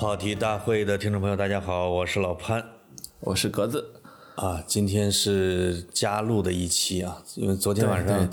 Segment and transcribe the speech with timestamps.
[0.00, 2.64] 跑题大会的听众朋友，大家好，我是老潘，
[3.20, 4.00] 我是格子
[4.34, 4.64] 啊。
[4.66, 8.26] 今天是加录的一期啊，因为昨天晚上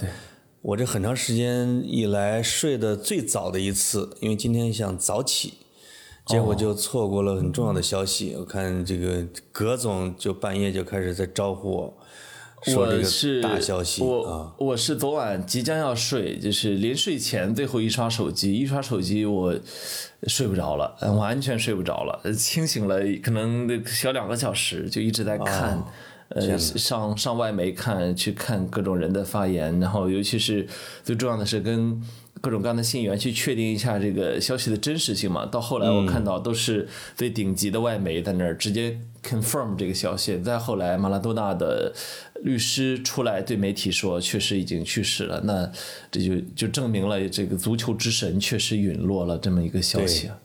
[0.62, 5.56] 我这很长时间以来睡得最早的一次，因为今天想早起，
[6.26, 8.34] 结果就错过了很重要的消息。
[8.40, 11.94] 我看这个葛总就半夜就开始在招呼我。
[12.76, 19.54] 我是大消息我我是昨晚即将要睡，就是临睡前最后一刷手机，一刷手机我
[20.28, 25.84] 睡不着了，完全睡不着了，清醒了可能小两个小时，就一直在看，
[26.30, 30.68] 呃，上上外媒看，去看各种人的发言，然后尤其是
[31.04, 32.02] 最重要的是跟。
[32.40, 35.44] 各种各样的信源去确定一下这个消息的真实性嘛？
[35.48, 38.96] 到后来我看到都是最顶级的外媒在那儿直接
[39.28, 40.40] confirm 这个消息。
[40.40, 41.92] 再后来，马拉多纳的
[42.44, 45.42] 律师出来对媒体说，确实已经去世了。
[45.44, 45.70] 那
[46.10, 50.40] 这就就证明了这个足球之神确实陨落了这么一个消息啊。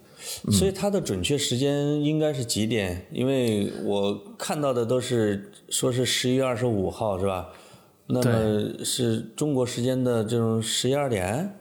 [0.51, 3.07] 所以它的准确时间应该是几点？
[3.13, 7.49] 因为我看到的都是说是十一月二十五号，是吧？
[8.07, 11.57] 那么是中国时间的这种十一二点。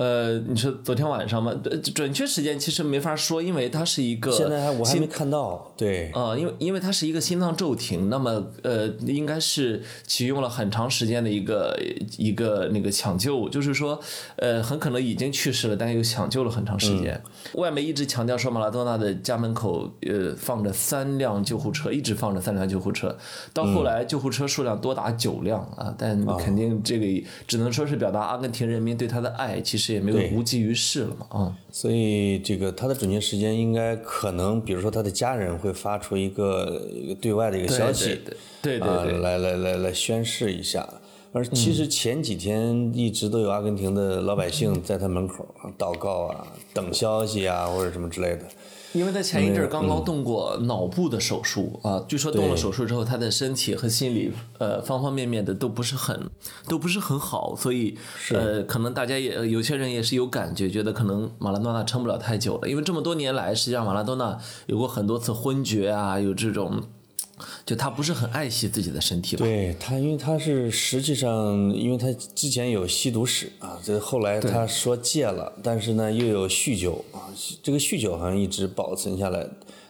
[0.00, 1.52] 呃，你说昨天晚上吗？
[1.94, 5.74] 准确时间其实没法说，因为它是一个现在还我还没看到。
[5.76, 11.78] 对，啊，因为因为它是一个心脏骤停，那么呃，应该是启用了很长时间的一个
[12.16, 14.00] 一个那个抢救，就是说，
[14.36, 17.22] 呃，很可能已经去世了，但又抢救了很长时间。
[17.56, 23.14] 外媒一直强调说，马拉多纳的家门口呃放着三辆救护车，一直放着三辆救护车，
[23.52, 29.89] 到后来救护车数量多达九辆啊，但肯定这个只能说是表达阿根廷人民对他的爱，其实。
[29.92, 38.18] 也没有无济于事了嘛啊，所以这个他的准确时间应该可能，比如说他的家人会发出一个一个对外的一个消息，
[38.62, 40.88] 对对对，来来来来宣誓一下。
[41.32, 45.46] 而其实前几天一直都有阿根廷的老百姓在他门口
[45.78, 48.40] 祷告啊，等消息啊或者什么之类的。
[48.92, 56.28] 因为他前一阵刚刚动过脑部的手术啊，据说动了手术之后，他的身体和心理呃方方面面的都不是很
[56.68, 57.96] 都不是很好，所以
[58.32, 66.82] 呃可能大家也有些人也是有感觉，觉得可能马拉多纳撑不了太久了，因为这么多年来，实际上马拉多纳有过很多次昏厥啊，有这种。
[67.64, 69.44] 就他不是很爱惜自己的身体吧？
[69.44, 77.28] 对他，因为他是实际上，因为他之前有吸毒史啊，这后来他说戒了，但是呢又有酗酒啊，
[77.62, 79.46] 这个酗酒好像一直保存下来。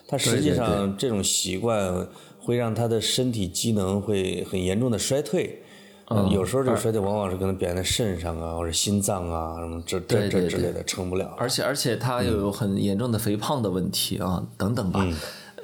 [0.07, 2.07] 他实际上这种习惯
[2.39, 5.61] 会让他的身体机能会很严重的衰退，
[6.09, 11.33] 嗯有时候这个衰退往往是可能表现在肾上啊，或者心脏啊什么这这这之类的撑不了。
[11.37, 15.07] 而且而且他又有很严重的肥胖的问题啊，等等吧。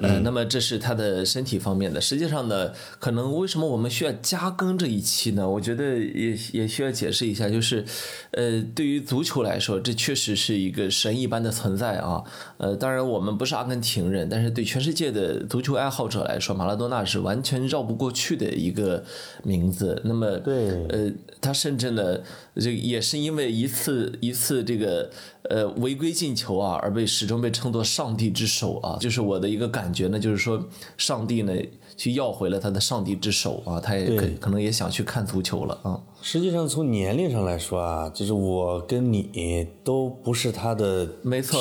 [0.00, 2.00] 呃，那么这是他的身体方面的。
[2.00, 5.48] 实际上呢，可能为什么我们需要加更这一期呢？
[5.48, 7.84] 我觉得也也需要解释一下，就是，
[8.32, 12.22] 呃，对于足球来说，这确实是一个神一般的存在啊。
[12.58, 19.04] 呃，当然我们不是阿根廷人，但是对全世界的足球爱好者来说，马拉多纳是完全绕不过去的一个
[19.42, 20.00] 名字。
[20.04, 22.18] 那么，对，呃，他甚至呢，
[22.54, 25.10] 这也是因为一次一次这个。
[25.50, 30.62] 呃，违规进球啊，而被始终被称作上帝之手啊，就是我的一个感觉呢，就是说
[30.96, 31.52] 上帝呢
[31.96, 36.00] 去要回了他的上帝之手啊，他也可可能也想去看足球了啊。
[36.22, 41.06] 实际上从年龄上来说啊，就是我跟你都不是他的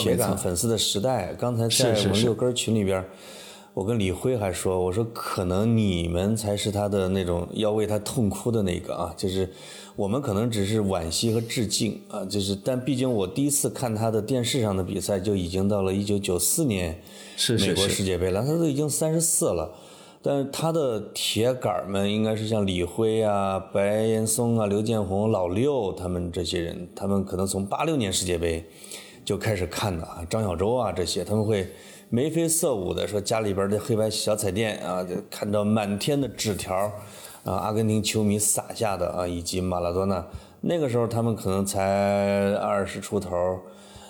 [0.02, 1.34] 铁杆粉丝的时代。
[1.36, 3.04] 刚才在我们六根群里边，
[3.78, 9.48] 我跟李辉还说，我说可能你们才是他的那种要为他痛哭的那个啊，就是。
[9.96, 17.02] 我们可能只是惋惜和致敬啊，就是，但毕竟我第一次看他的电视上的比赛就已经到了一九九四年
[17.60, 19.74] 美国世界杯了，他都已经三十四了，
[20.22, 28.64] 但是他的铁杆们应该是像李辉啊、白岩松啊、刘建宏、老六他们这些人，他们可能从八六年世界杯
[29.26, 31.68] 就开始看的啊，张小舟啊这些，他们会
[32.10, 36.92] 眉飞色舞的说家里边的黑白小彩电啊，就看到满天的纸条。
[37.44, 40.28] 啊，阿根廷球迷撒下的啊，以及马拉多纳，
[40.60, 43.58] 那个时候他们可能才二十出头，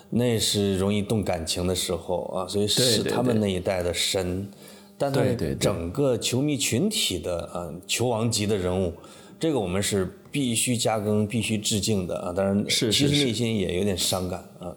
[0.10, 4.50] 那是容易动感情的时候啊，所以是他们那一代的神。
[4.98, 8.92] 但对整个球迷群体的啊，球王级的人物，
[9.40, 12.34] 这个我们是必须加更、必须致敬的啊。
[12.34, 14.76] 当然，是其实内心也有点伤感啊。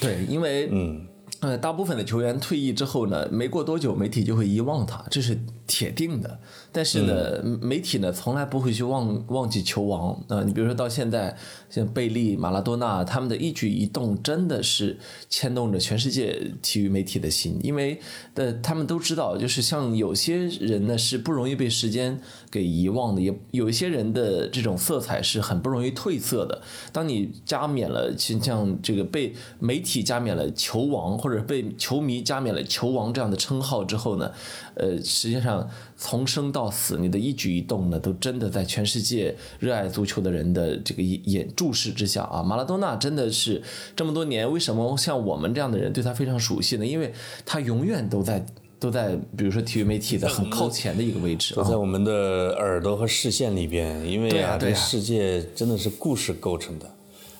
[0.00, 1.06] 对，因为嗯，
[1.40, 5.38] 呃，大部分的球员退役之后呢，没过多久，媒体就会遗忘他，这是。
[5.70, 6.40] 铁定的。
[6.72, 10.42] 但是呢，媒体呢从来不会去忘忘记球王啊。
[10.44, 11.36] 你比如说到现在，
[11.68, 18.00] 像贝利、马拉多纳他们的一举一动，真的是牵动着全世界体育媒体的心，因为
[18.34, 22.20] 的他们都知道，就是像有些人呢是不容易被时间
[22.50, 26.62] 给遗忘的，也有一些人的这种色彩是很不容易褪色的。
[26.92, 34.30] 当你加冕了，像这个被媒体加冕了球王，或者被球迷加冕了球王这样的称号之后呢，
[34.74, 35.59] 呃，实际上
[35.96, 42.42] 从生到到死，你的一举一动呢，都真的在全世界热爱足球的人的这个眼注视之下啊！
[42.42, 43.62] 马拉多纳真的是
[43.96, 46.84] 这么多年，为什么像我们这样的人对他非常熟悉呢？
[46.84, 47.14] 因为
[47.46, 48.44] 他永远都在
[48.78, 52.12] 都在，比如说体育媒体的很靠前的一个位置，都在我们的
[52.58, 54.06] 耳朵和视线里边。
[54.06, 56.84] 因为啊，这世界真的是故事构成的。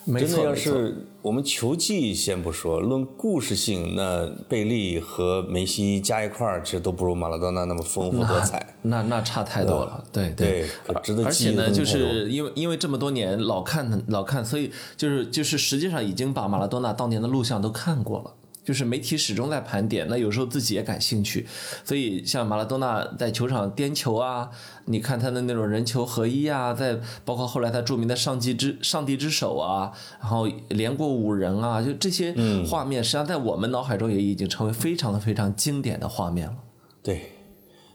[0.06, 8.75] 真的要是我们球技先不说，论故事性，那贝利和梅西加一块儿，其实都不如马拉多纳那么丰富多彩。
[8.82, 10.67] 那那差太多了，对对，
[11.02, 18.35] 值得而且呢，就是因为因为这么多年老看老看，所以就是就是实际上已经把马拉多纳当年的录像都看过了。
[18.70, 21.44] 就是媒体始终在盘点，那有时候自己也感兴趣，
[21.84, 24.49] 所以像马拉多纳在球场颠球啊，
[24.84, 29.90] 你看他的那种人球合一啊，在包括后来他著名的上帝之上帝之手啊，
[30.20, 32.32] 然后连过五人啊，就这些
[32.64, 36.55] 画面，实际上在我们脑海中也已经成为非常非常经典的画面了。
[37.02, 37.32] 对，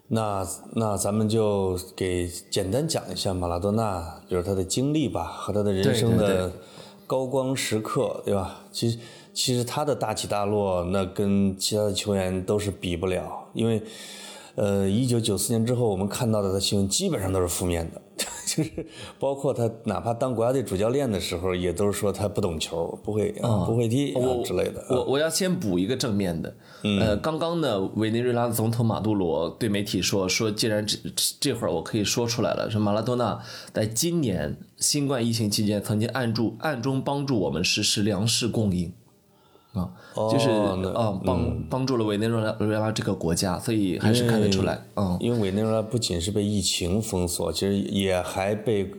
[0.09, 6.51] 那那咱们就给简单讲一下马拉多纳，就是他的经历吧，和他的人生的
[7.07, 8.65] 高光时刻，对吧？
[8.73, 8.99] 其实。
[9.35, 13.83] 其实他的大起大落，那跟其他的球员都是比不了，因为，
[14.55, 18.01] 呃，一九九四年之后，我们看到的他新闻基本上都是负面的，
[18.47, 18.87] 就是
[19.19, 23.33] 包括他哪怕当国家队主教练的时候，也都是说他不懂球，不会
[23.65, 24.13] 不会踢
[24.45, 24.81] 之类的。
[24.89, 26.55] 我我要先补一个正面的，
[27.01, 30.97] 呃，刚刚呢，委内瑞拉的总统马杜罗对媒体说说，既然这
[31.41, 33.37] 这会儿我可以说出来了，说马拉多纳
[33.73, 38.93] 在今年新冠疫情期间曾经暗助暗中帮助我们实施粮食供应。
[39.75, 39.91] 啊，
[40.31, 48.89] 就是啊，帮帮助了委内瑞拉瑞拉这个国家，所以还是看得出来，嗯，因为委内瑞拉不仅是被疫情封锁，其实也还被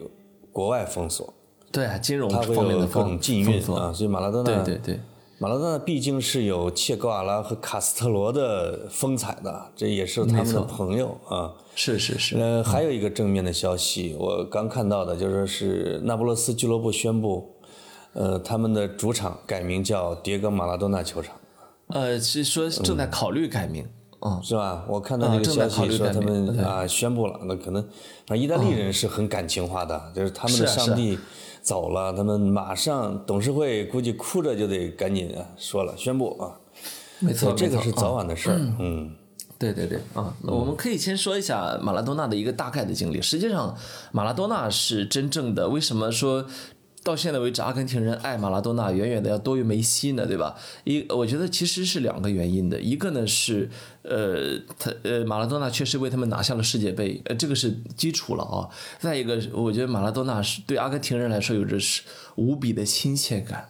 [0.52, 1.32] 国外封锁，
[1.72, 5.00] 对，金融方面的各种禁运啊，所以马拉多纳，对对对，
[5.38, 17.55] 马拉多纳毕竟是有切格瓦拉和卡斯特罗的风采的，这也是他们的朋友啊，是是是，呃，还有一个正面的消息，我刚看到的，就是是那不勒斯俱乐部宣布。
[18.16, 21.34] 呃，他们的主场改名叫迭戈马拉多纳球场。
[21.88, 23.86] 呃，是说正在考虑改名，
[24.20, 24.86] 嗯，是吧？
[24.88, 27.82] 我看到那个消息说他们啊宣布了，那可能，
[28.26, 31.18] 反正意大利人是很感情化的，就是他们的上帝
[31.60, 36.56] 走了，他们马上董事会估计哭着就得赶紧说了宣布啊。
[37.18, 38.58] 没错，这个是早晚的事儿。
[38.78, 39.14] 嗯，
[39.58, 43.20] 对对对，啊，我们可以先说一下马拉多纳的一个大概的经历。
[43.20, 43.76] 实际上，
[44.10, 46.46] 马拉多纳是真正的，为什么说？
[47.06, 50.56] 到现在为止，阿根廷人爱马拉多纳远远的要多于梅西呢，对吧？
[50.82, 53.70] 一，我觉得其实是两个原因的，一个呢是，
[54.02, 58.68] 呃，他呃马拉多纳确实为他们拿下了世界杯，呃，这个是基础了啊。
[58.98, 62.02] 再一个，我觉得马拉多纳是对阿根廷人来说有着是
[62.34, 63.68] 无比的亲切感，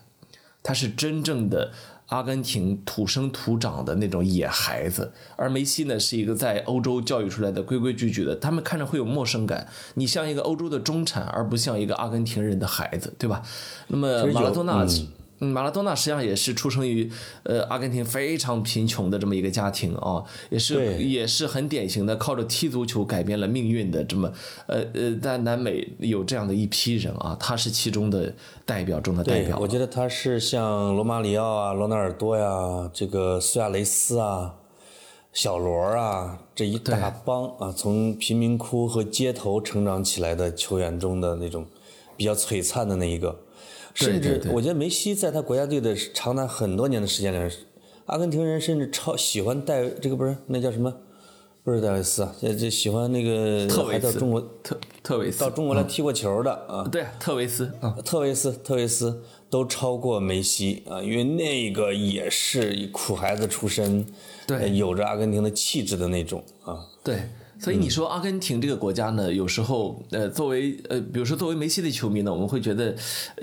[0.63, 1.73] 他是真正的。
[2.07, 9.67] 阿根廷土生土长的那种野孩子，而梅西呢是一个在欧洲教育出来的规规矩矩的，他们看着会有陌生感。
[9.95, 13.43] 你像一个欧洲的中产，而不像一个阿根廷人的孩子，对吧？
[13.89, 14.85] 那么马拉多纳。
[14.85, 15.09] 嗯，
[15.39, 17.11] 马拉多纳实际上也是出生于
[17.43, 24.33] 呃阿根廷非常贫穷的这么一个家庭啊，也是也是很典型的靠着踢足球改变了命运的这么
[24.67, 28.35] 呃呃，在南美有这样的一批人啊，他是其中的
[28.65, 29.59] 代表中的代表。
[29.59, 34.55] 我觉得他是像罗马里奥啊、罗纳尔多呀、这个苏亚雷斯啊、
[35.33, 41.67] 小罗啊这一大帮啊，从贫民窟和街头成长起来的球员中的那种
[42.17, 43.41] 比较璀璨的那一个。
[43.97, 47.53] 甚至我觉得梅西在他国家队的长达很多年的时间里，
[48.05, 50.95] 阿根廷人甚至超喜欢戴这个不是那叫什么，
[51.65, 57.73] 不是戴维斯啊，这这喜欢那个还到中国特特维斯到中国来踢过球的啊，对，特维斯。
[57.81, 64.05] 啊，特维斯特维斯都超过梅西啊，因为那个也是苦孩子出身，
[64.47, 67.23] 对，有着阿根廷的气质的那种啊，对。
[67.59, 72.95] 所以你说阿根廷这个国家呢，有时候呃，作为呃，比如说作为梅西的球迷呢，我们会觉得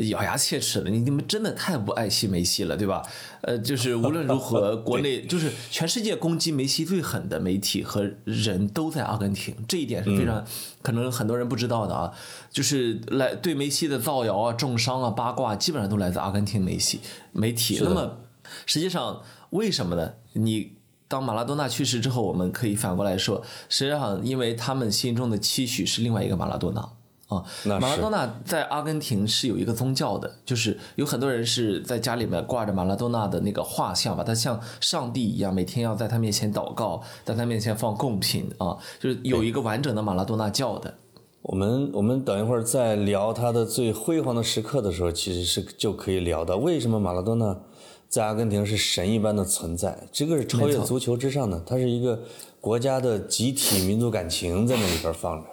[0.09, 3.01] 咬牙切齿的，你你们真的太不爱惜梅西了，对吧？
[3.41, 10.45] 呃，就是无论如何， 国内就是全世界攻击梅西最狠的媒体和人都在阿根廷，这一点是非常
[10.81, 12.13] 可能很多人不知道的啊。
[12.51, 16.99] 就是来对梅西的造谣啊、重伤啊、八卦，基本上都来自阿根廷梅西
[17.31, 17.79] 媒体。
[17.81, 18.19] 那么
[18.67, 20.13] 实际上为什么呢？
[20.33, 20.73] 你。
[21.13, 23.39] 当马拉多纳去世之后，我们可以反过来说，
[23.69, 26.81] 实际上因为他们心中的期许是另外一个马拉多纳。
[27.27, 40.95] 啊，马拉多纳在阿根廷是有一个宗教的，就是有很多人是在家里面挂着马拉多纳的那个画像，把他像上帝一样，每天要在他面前祷告，在他面前放贡品啊，就是有一个完整的马拉多纳教的。
[41.43, 47.55] 我们我们等一会儿在聊他的最辉煌的时刻的时候，其实是就可以聊到为什么马拉多纳
[48.13, 52.19] 在阿根廷是神一般的存在，这个是超越足球之上的，它是一个
[52.61, 55.47] 国家的集体民族感情在那里边放着。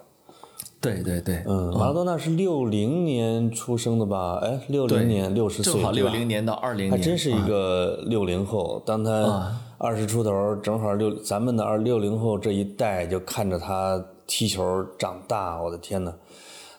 [0.78, 4.38] 对对对，嗯，马拉多纳是六零年出生的吧？
[4.42, 8.82] 哎，六零年六十岁，正好六零年到二零年，还真是一个六零后。
[8.84, 15.62] 当他二十出头，正好六咱们的二六零后这一代就看着他踢球长大。
[15.62, 16.12] 我的天呐，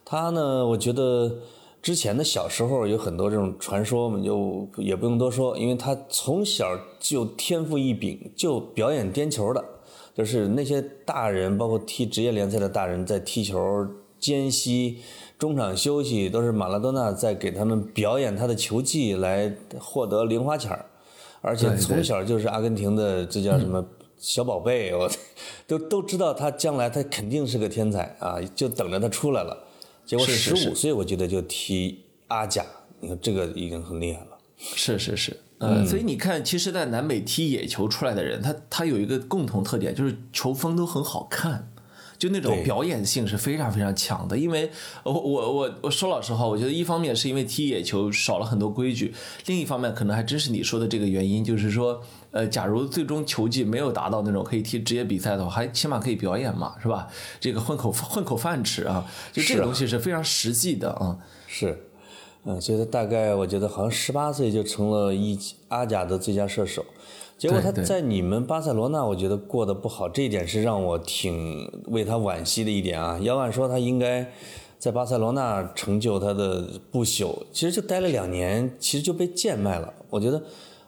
[0.05, 0.63] 他呢？
[0.67, 1.31] 我觉得
[1.81, 9.63] 之前的小时候有很多这种传说嘛，就也不用多说，因为他从小就天赋异禀，就表演颠球的。
[10.13, 13.87] 就是那些大人，包括踢职业联赛的大人，在踢球
[14.19, 14.99] 间隙、
[15.39, 20.77] 中场休息，都是马拉多纳在给他们表演他的球技，来获得零花钱
[21.39, 23.83] 而且从小就是阿根廷的，这叫什么
[24.17, 25.09] 小宝贝，我
[25.65, 29.57] 都都知道他将来他肯定是个天才啊，就等着他出来了。
[30.11, 32.65] 结果十五岁我记得就踢阿甲，
[32.99, 34.37] 你看这个已经很厉害了。
[34.57, 35.39] 是是是。
[35.59, 41.70] 呃，所以你看，其实，在南美踢野球出来的人，他他有一个共同特点，就是球风都很好看，
[42.21, 44.37] 就那种表演性是非常非常强的。
[44.37, 44.69] 因为
[45.01, 49.11] 我我我我说老实话，我觉得一方面是因为踢野球少了很多规矩，
[49.47, 51.99] 另一方面可能还真是你说的这个原因，就是说，
[52.29, 57.07] 呃，假如最终球技没有达到那种可以踢职业比赛的话，还起码可以表演嘛，是吧？
[57.39, 61.87] 这个混口混口饭吃啊，就这个东西是非常实际的啊，是。
[62.43, 65.37] 嗯，所以他大概我觉得好像十八岁就成了一
[65.67, 66.83] 阿甲的最佳射手，
[67.41, 73.17] 结果他在你们巴塞罗那，我觉得过得不好，这一点是让我挺为他惋惜的一点啊。
[73.19, 74.31] 要按说他应该
[74.77, 79.91] 在巴塞罗那成就他的不朽，其实就待了两年，其实就被贱卖了。
[80.11, 80.39] 我觉得。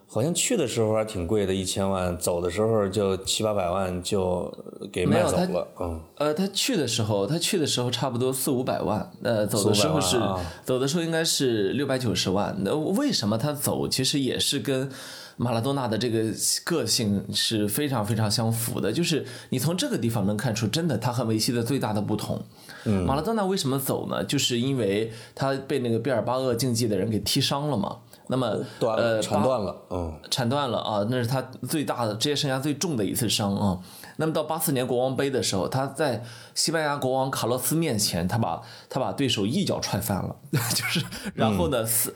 [0.05, 4.48] 好像去的时候还挺贵的，一千万；走的时候就七八百万就
[4.91, 5.67] 给卖走了。
[5.79, 9.12] 嗯，呃，他去的时候，他去的时候差不多四五百万。
[9.24, 10.22] 呃，走的时候是
[10.63, 12.55] 走的时候应该是六百九十万。
[12.60, 13.88] 那为什么他走？
[13.88, 14.88] 其实也是跟
[15.37, 16.23] 马拉多纳的这个
[16.63, 18.91] 个性是非常非常相符的。
[18.91, 22.41] 就是你从这个地方能看出，真的他和梅西的最大的不同。
[22.85, 24.23] 嗯，马拉多纳为什么走呢？
[24.23, 27.99] 就是因为他被那个毕尔巴鄂竞技的人给踢伤了嘛。
[28.27, 33.77] 那么，呃，铲断了，嗯，铲断了啊，那是他最大的职业生涯最重的一次伤啊。
[34.15, 36.23] 那么到八四年国王杯的时候，他在
[36.55, 42.15] 西班牙国王卡洛斯面前，他把他把对手一脚踹翻了， 就是，然后呢，四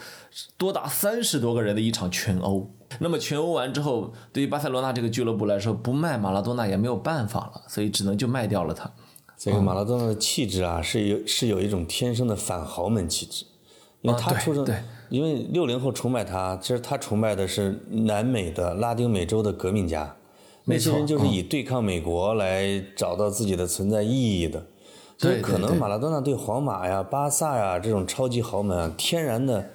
[0.57, 2.71] 多达三十多个人的一场群殴。
[2.99, 8.91] 那么群殴完之后，对于巴塞罗那这个俱乐部来说，不卖马拉多纳也没有办法了，所以只能就卖掉了他。
[9.37, 13.45] 这个马拉多纳的气质啊，是有是有一种天生的反豪门气质，
[14.01, 14.65] 因为他出生。
[15.09, 20.17] 因为六零后崇拜他，其实他崇拜的是南美的拉丁美洲的革命家，
[20.65, 24.65] 那些人就是以对抗美国来找到自己的存在意义的。
[25.17, 29.69] 所以可能马拉多纳对皇马呀、巴萨呀这种超级豪门啊，天然的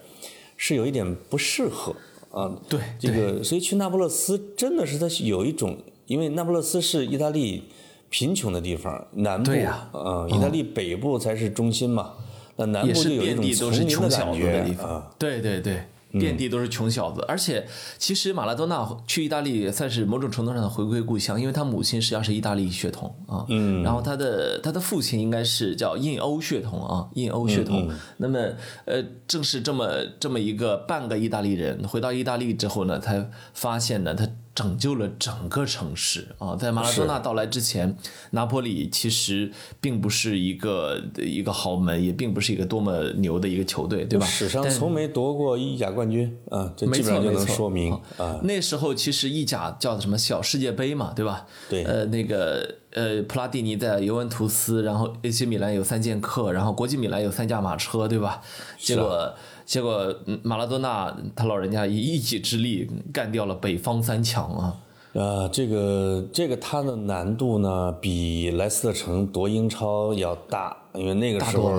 [0.59, 1.95] 是有一点不适合
[2.33, 2.51] 啊。
[2.69, 7.65] 对，这个所以去那不勒斯真的是他有一种，因为那不勒斯是意大利
[8.11, 12.13] 贫穷的地方，南部啊，意大利北部才是中心嘛。
[12.57, 17.25] 那南部就有一种丛林的感觉啊，对对对，遍地都是穷小子。
[17.29, 17.67] 而且，
[17.99, 23.45] 其实马拉多纳去意大利算是某种程度上的回归故乡，因为他母亲实际上是意大利血统啊。
[23.49, 23.83] 嗯。
[23.83, 27.91] 然后他的他的父亲应该是叫印欧血统啊，印欧血统。
[28.17, 28.39] 那么，
[28.85, 29.89] 呃，正是这么
[30.21, 34.29] 这么一个半个意大利人，回到意大利之后呢，才发现呢，他。
[34.55, 36.55] 拯救了整个城市啊！
[36.57, 37.97] 在马拉多纳到来之前，
[38.33, 44.27] 拿破里其实并不是一个一个豪门，也并不是一个多么牛的一个球队，对吧？
[44.27, 48.41] 史上从没夺过意甲冠军啊，这基本上就能说明啊。
[48.43, 51.47] 那时候其实意甲叫什么小世界杯嘛，对吧？
[51.71, 51.85] 对。
[51.85, 58.41] 呃，那个呃，普拉蒂尼在尤文图斯，然后 AC 米兰有三剑客，然后国际米兰有三驾马车，对吧？
[58.79, 59.33] 结果。
[59.65, 64.77] 结果马拉多纳他老人家以一己之力干掉了北方三强啊！
[65.15, 71.73] 啊，这个这个他的难度呢，比莱斯特城夺英超要大，因为那个时候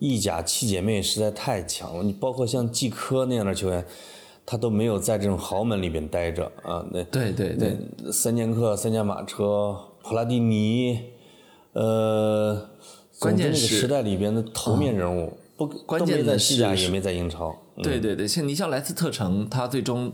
[0.00, 2.02] 意甲七姐妹实在太强了。
[2.02, 3.82] 你包括像季科那样的球员，
[4.44, 6.84] 他都没有在这种豪门里边待着啊。
[6.90, 7.78] 那对对对，
[8.12, 11.00] 三剑客、三驾马车、普拉蒂尼，
[11.72, 12.68] 呃，
[13.18, 15.32] 关键是那个时代里边的头面人物。
[15.56, 17.54] 不关键在西甲，也没在英超。
[17.82, 20.12] 对对对，像你像莱斯特城，他最终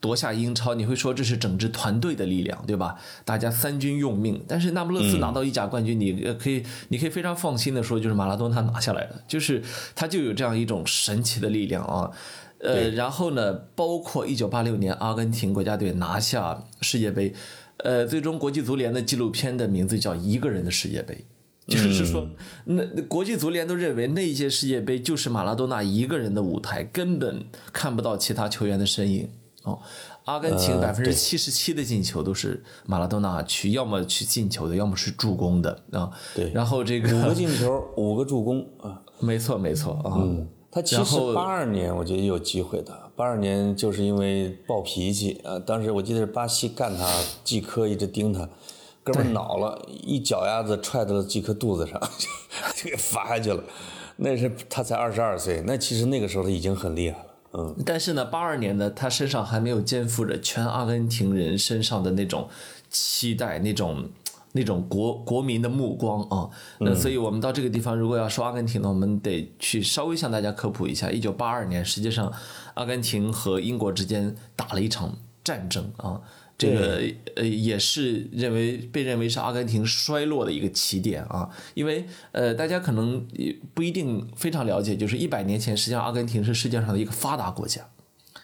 [0.00, 2.96] 夺下英超，你会说这是整支团队的力量，对吧？
[3.24, 4.42] 大家三军用命。
[4.46, 9.62] 但是那不勒斯拿到意甲冠军，你可以你可以非常放心的说，就是马拉多纳拿下来的，就是
[9.94, 12.10] 他就有这样一种神奇的力量啊。
[12.58, 17.34] 呃，然后呢，包括一九八六年阿根廷国家队拿下世界杯，
[17.82, 21.14] 呃，最终国际足联的纪录片的名字叫《一个人的世界杯》。
[21.68, 22.28] 就是说，
[22.64, 29.30] 那国际足联都认为那一届世界杯就是马拉多纳一个人的舞台，根本看不到其他球员的身影。
[29.62, 29.78] 哦，
[30.24, 36.10] 阿根廷百分之七十七的进球都是马拉多纳去，要么去进球的，要么是助攻的啊。
[36.34, 40.18] 对，然后这个五个进球，五个助攻啊， 没错没错啊。
[40.18, 47.06] 嗯，他其实八二年我觉得有机会的，八二年就是因为暴脾气啊，当时我记得是巴西干他，
[47.44, 48.48] 季科一直盯他。
[49.04, 52.00] 哥们恼了，一脚丫子踹到了季科肚子上，
[52.74, 53.62] 就给罚下去了。
[54.16, 57.26] 那是他才二十二岁，那其实那个时候他已经很厉害了。
[57.54, 62.48] 嗯，但是呢，八二年呢，他身上还没有肩负着全阿根廷人身上的那种
[62.88, 64.08] 期待，那种
[64.52, 66.48] 那种国国民的目光啊。
[66.78, 72.32] 那所以我们到这个地方，如果要说阿根廷呢，我们得去稍微向大家科普一下：一九八二年，实际上
[72.74, 76.20] 阿根廷和英国之间打了一场战争啊。
[76.58, 77.02] 这个
[77.34, 83.26] 呃也是认为被认为是阿根廷衰落的一个起点啊，因为呃大家可能
[83.74, 87.84] 不一定非常了解，就是一百年前，实际上阿根廷是世界上的一个发达国家，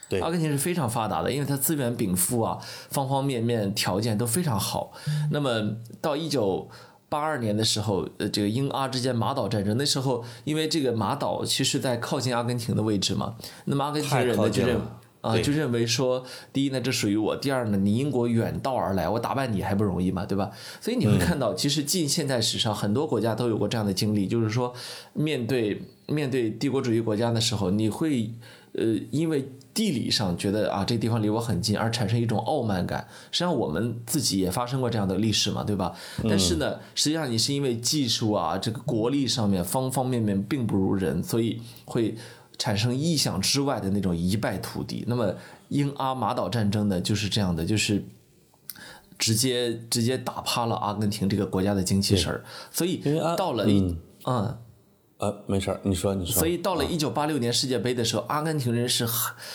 [0.08, 2.58] 对，阿根廷是非常发达的，因为它资源禀赋啊，
[2.90, 4.92] 方方面面条件都非常好。
[5.30, 6.68] 那么到一九
[7.08, 13.36] 八二年的时候，呃这个英阿之间马岛战争，那时候因为这个马岛其实在靠近阿根廷的位置嘛，
[13.66, 14.80] 那么阿根廷人呢就认。
[15.20, 20.48] 啊，就认为说，第一呢，这属于我；第二呢，你英国远道而来，我打败你还不容易嘛，对吧？
[20.80, 24.72] 所以你会看到，其实近现代史上很多国家都有过这样的经历，就是说，
[25.14, 28.30] 面对面对帝国主义国家的时候，你会
[28.78, 33.06] 呃，因为地理上觉得啊，这地方离我很近，而产生一种傲慢感。
[33.30, 35.94] 实际上，我们自己也发生过这样的历史嘛，对吧？
[36.28, 42.14] 但是呢，实际上你是因为技术啊，这个国力上面方方面面并不如人，所以会。
[42.60, 45.04] 产生意想之外的那种一败涂地。
[45.06, 45.32] 那么
[45.68, 48.04] 英阿马岛战争呢，就是这样的，就是
[49.16, 52.42] 直接直接打趴了阿根廷这个国家的精气神儿。
[52.72, 53.00] 所以
[53.36, 54.58] 到了嗯嗯
[55.18, 56.40] 呃没事儿，你说你说。
[56.40, 59.06] 所以到了一九八六年世界杯的时候，阿根廷人是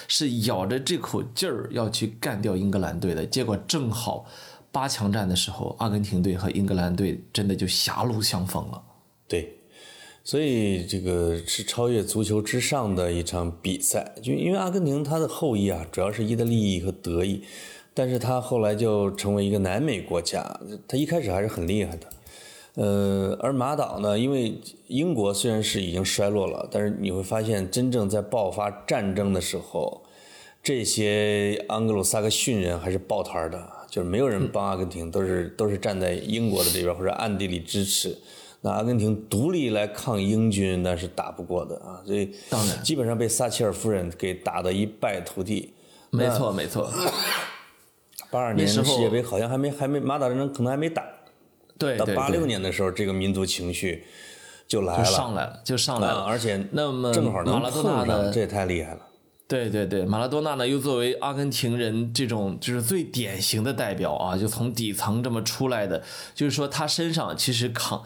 [0.07, 3.25] 是咬着这口劲儿要去干掉英格兰队的。
[3.25, 4.25] 结果正好
[4.71, 8.81] 八强战的时候，阿根廷队和英格兰队真的就狭路相逢了。
[9.27, 9.57] 对。
[10.25, 17.43] 所以这个是超越足球之上的一场比赛，就因为阿根廷它的后裔啊，主要是意大利和德裔，
[17.93, 22.07] 但是他后来就成为一个南美国家，他一开始还是很厉害的。
[22.75, 30.01] 呃，而马岛呢，因为英国虽然是已经衰落了，但是你会发现，真正在爆发战争的时候，
[30.63, 38.17] 这些安格鲁萨克逊人还是抱团的，就是没有人帮阿根廷，都是都是站在英国的这边或者暗地里支持。
[38.61, 42.01] 那阿根廷独立来抗英军，那是打不过的啊！
[42.05, 45.73] 所以当然，基本上被撒切尔夫人给打得一败涂地。
[46.09, 46.89] 没错，没错。
[48.31, 51.03] 八二年世界杯好像还没还没马岛战争可能还没打。
[51.83, 54.05] 对到八六年的时候，这个民族情绪
[54.67, 56.23] 就来了，上来了，就上来了。
[56.23, 58.99] 而且那么正好能碰上，这也太厉害了。
[59.45, 66.01] 对对对，马拉多纳呢，又作为阿根廷人这种就是最典型的代表啊，就从底层这么出来的，
[66.33, 68.03] 就是说他身上其实扛。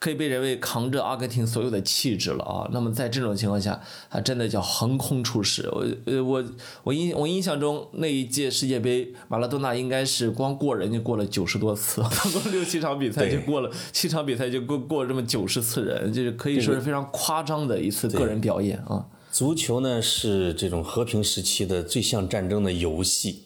[0.00, 2.70] 可以被认为扛着阿根廷所有的气质了啊！
[2.72, 5.68] 那么在这种情况下，他真的叫横空出世。
[5.72, 6.44] 我呃我
[6.84, 19.04] 我印我印象中那一届世界杯，马拉多纳应该是光过人就过了九十多次， 他过六七场比赛就过了七场比赛就过过这么九十次人，就是可以说是非常夸张的一次个人表演啊！
[19.32, 23.42] 足球呢是这种和平时期的最像战争的游戏，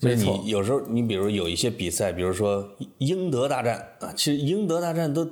[0.00, 5.30] 就是你有时候你比如有一些比赛，比如说英德大战啊，其实英德大战都。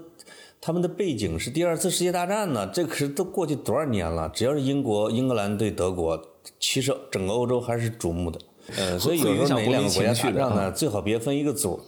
[0.60, 4.30] 他们的背景是第二次世界大战呢，这可是都过去多少年了？
[4.34, 6.22] 只要是英国、英格兰对德国，
[6.58, 8.38] 其实整个欧洲还是瞩目的。
[8.76, 11.80] 呃，所以有时候哪两个国家打仗呢，最好别分一个组。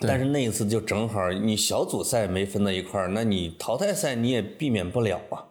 [0.00, 5.44] 但是那一次就正好，你小组赛没分到一块儿，那你淘汰赛你也避免不了啊。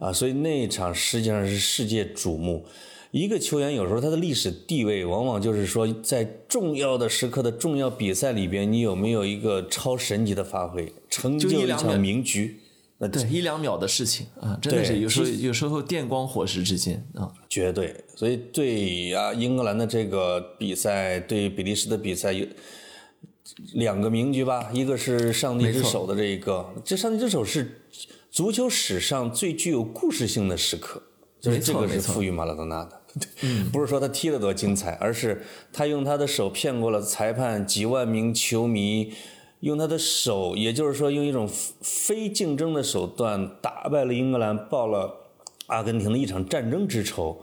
[0.00, 2.66] 啊，所以那一场实际上是世界瞩目。
[3.14, 12.58] 一个球员有时候他的历史地位，往往就是说，在重要的时刻的重要比赛里边，你有没有一个超神级的发挥，成就一场名局？
[12.98, 17.94] 那对一两秒的事情啊，真的是有时候有时候电光火石之间啊，绝对。
[18.16, 22.44] 所以对啊，英格兰的这个比赛，对比利时的比赛有
[23.74, 24.72] 两个名局吧？
[24.72, 27.80] 一个是上帝之手的这一个，这上帝之手是
[28.32, 31.00] 足球史上最具有故事性的时刻，
[31.40, 33.02] 就是这个是赋予马拉多纳的。
[33.72, 39.12] 不是说他踢得多精彩，而是他用他的手骗过了裁判，几万名球迷
[39.60, 41.48] 用他的手，也就是说用一种
[41.80, 45.14] 非竞争的手段打败了英格兰，报了
[45.66, 47.36] 阿根廷的一场战争之仇。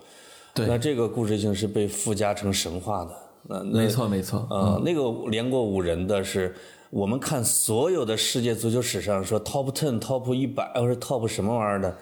[0.53, 3.11] 对，那这个故事性是被附加成神话的。
[3.43, 6.55] 那没错没错，啊，那个连过五人的是。
[6.91, 11.97] 我们看所有的世界足球史上说 top ten、top 一百或者 top 什么玩意儿的，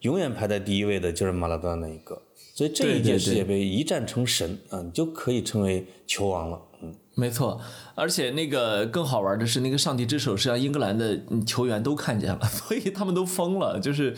[0.00, 2.20] 永远排在第一位的就是马拉多纳那一个，
[2.54, 6.94] 所以这一届世界杯一战成神啊，你就可以称为球王了，嗯。
[7.20, 7.60] 没错，
[7.94, 14.16] 而且那个更好玩的是，那个上帝之手实际上英格兰的球员都看见了， 所以他们都疯了，就是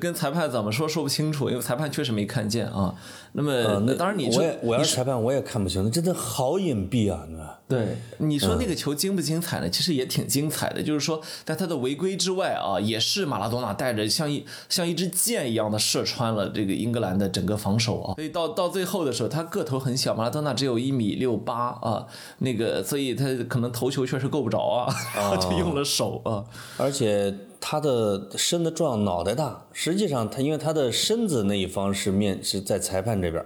[0.00, 2.94] 跟裁判怎么说说不清楚，因为裁判确实没看见啊。
[3.32, 7.58] 那么，那当然你我也我要是裁判我也看不清，那真的好隐蔽啊，那。
[7.70, 9.70] 对，你说那个球精不精彩呢？
[9.70, 18.14] 其实也挺精彩的，就是说在他的违规之外啊，也是马拉多纳带着像一像一支箭一样的射穿了这个英格兰的整个防守啊。
[18.16, 22.08] 所以到到最后的时候，他个头很小，马拉多纳只有一米六八啊。
[22.42, 24.90] 那个，所以他可能头球确实够不着啊，
[25.36, 26.42] 就用了手啊。
[26.78, 29.66] 而且他的身子壮，脑袋大。
[29.74, 33.44] 实际上，他因为他的身子那一方是面是在裁判这边，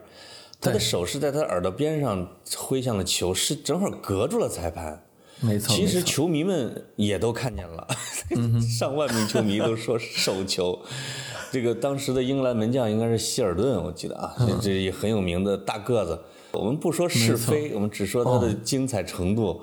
[0.61, 5.03] 他的手是在他耳朵边上挥向了球，是正好隔住了裁判。
[5.41, 5.75] 没错。
[5.75, 7.89] 其实球迷们也都看见了，
[8.79, 10.79] 上万名球迷都说手球。
[11.51, 16.17] 这个当时的英格兰门将应该是希尔顿，我记得啊，这这很有名的大个子。
[16.55, 19.61] 我们不说是非，我们只说他的精彩程度。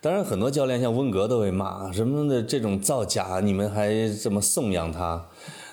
[0.00, 5.24] 当然，很多教练像温格都会骂什么的这种造假，你们还这么颂扬他。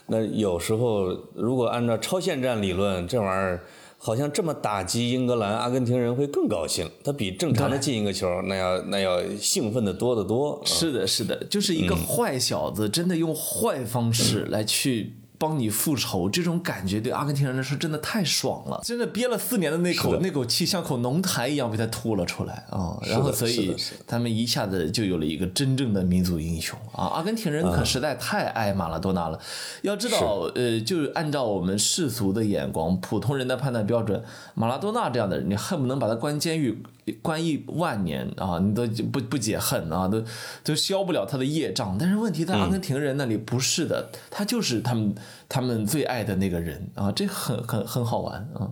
[0.05, 3.63] 那有时候如果按照超限战理论，这玩意儿
[3.97, 10.61] 好像这么打击英格兰、阿根廷人会更高兴，他比正常的进一个球那要那要兴奋的多得多。
[10.63, 15.13] 是的，是的，就是一个坏小子，真的用坏方式来去。
[15.39, 22.99] 帮你复仇，这种感觉对阿根廷人来说真的太爽了，真的憋了四年的那口那口气像口浓痰一样被他吐了出来啊！
[23.07, 23.73] 然后所以
[24.05, 27.05] 他们一下子就有了一个真正的民族英雄啊！
[27.15, 29.39] 阿根廷人可实在太爱马拉多纳了。
[29.81, 34.21] 要知道，呃，就按照我们世俗的眼光、普通人的判断标准，
[34.53, 36.83] 马拉多纳这样的人，你恨不能把他关监狱。
[37.11, 40.23] 关一万年啊，你都不不解恨啊，都
[40.63, 41.97] 都消不了他的业障。
[41.99, 45.15] 但是问题在阿根廷人那里不是的，他就是他们
[45.47, 48.71] 他们最爱的那个人啊，这很很很好玩啊。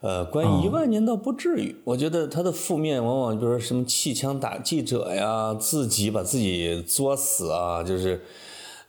[0.00, 8.22] 呃，关一万年倒不至于，我觉得他的负面往往就是什么气枪打记者呀，自己把自己作死啊，就是。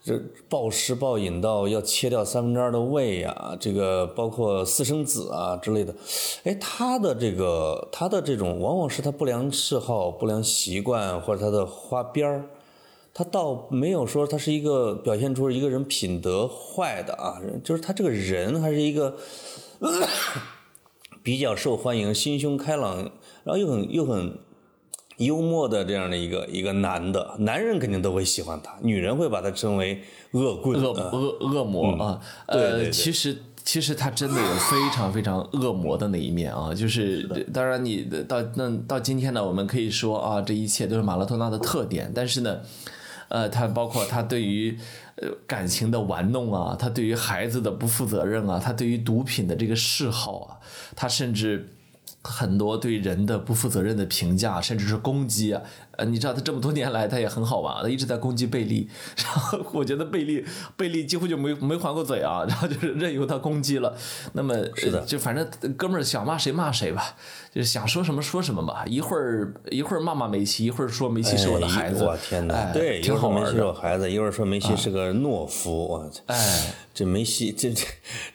[0.08, 0.18] 这
[0.48, 5.94] 暴食暴饮到要切掉三分之二的胃呀，这个包括私生子啊之类的，
[6.44, 12.48] 哎，他的这个他的这种往往是他不良嗜好、不良习惯或者他的花边儿，
[13.12, 19.14] 他倒没有说他是一个表现出一个人品德坏的啊，就是他这个人还是一个
[21.22, 22.96] 比较受欢迎、心胸开朗，
[23.44, 24.38] 然后又很又很。
[25.18, 32.20] 幽默的这样的一个一个男的，男人肯定都会喜欢他，女人会把他称为恶棍、恶恶恶魔啊。
[32.46, 36.72] 呃，其实其实他真的有非常非常恶魔的那一面啊。
[36.72, 42.12] 就是当然你到那到今天呢，我们可以说啊，这一切都是马拉多纳的特点。
[42.14, 42.60] 但是呢，
[43.28, 44.78] 呃，他包括他对于
[45.16, 50.56] 呃感情的玩弄啊，他对于孩子的不负责任啊，他对于毒品的这个嗜好啊，
[50.94, 51.70] 他甚至。
[52.22, 55.56] 很多对人的不负责任的评价，甚至是攻击。
[55.98, 60.44] 呃，你知道他这么多年来，他也很好玩，他一直在攻击贝利， 然后我觉得贝利
[60.76, 63.92] 贝利几乎就没没还过嘴啊，然后就是任由他攻击了。
[64.34, 65.44] 那么是的，就反正
[65.76, 67.16] 哥们儿想骂谁骂谁吧，
[67.52, 68.84] 就是想说什么说什么吧。
[68.86, 73.46] 一会儿一会儿骂骂梅西，一会儿说梅西是我的孩子，我天哪，对，挺好玩的。
[73.46, 77.84] 梅西是我孩子，一会儿说梅西是个懦夫，我操，哎，这梅西这这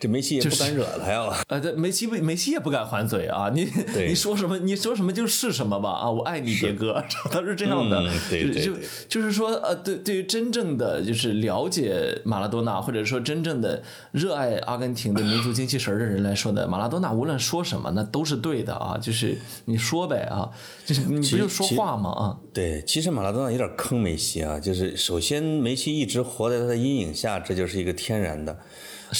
[0.02, 1.24] 这梅西也不敢惹他呀。
[1.48, 7.53] 呃，这梅西梅西也不敢还嘴啊，你你说什么你说什么就是什么吧啊，我爱你，杰哥，他是。
[7.56, 8.74] 这样的，就
[9.08, 20.50] 就是说，呃，对，对于真正的就是了解马拉多纳，或者说真正的热爱阿根廷的民族精气神的人来说呢，马拉多纳无论说什么，那都是对的啊，就是你说呗啊，
[20.86, 22.38] 就是你不就说话吗啊？
[22.54, 28.58] 对，其实马拉多纳有点坑梅西啊，就是首先梅西一直活在他的阴影下，这就是一个天然的。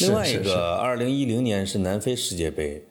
[0.02, 2.86] 另外一个，二零一零年是南非世界杯，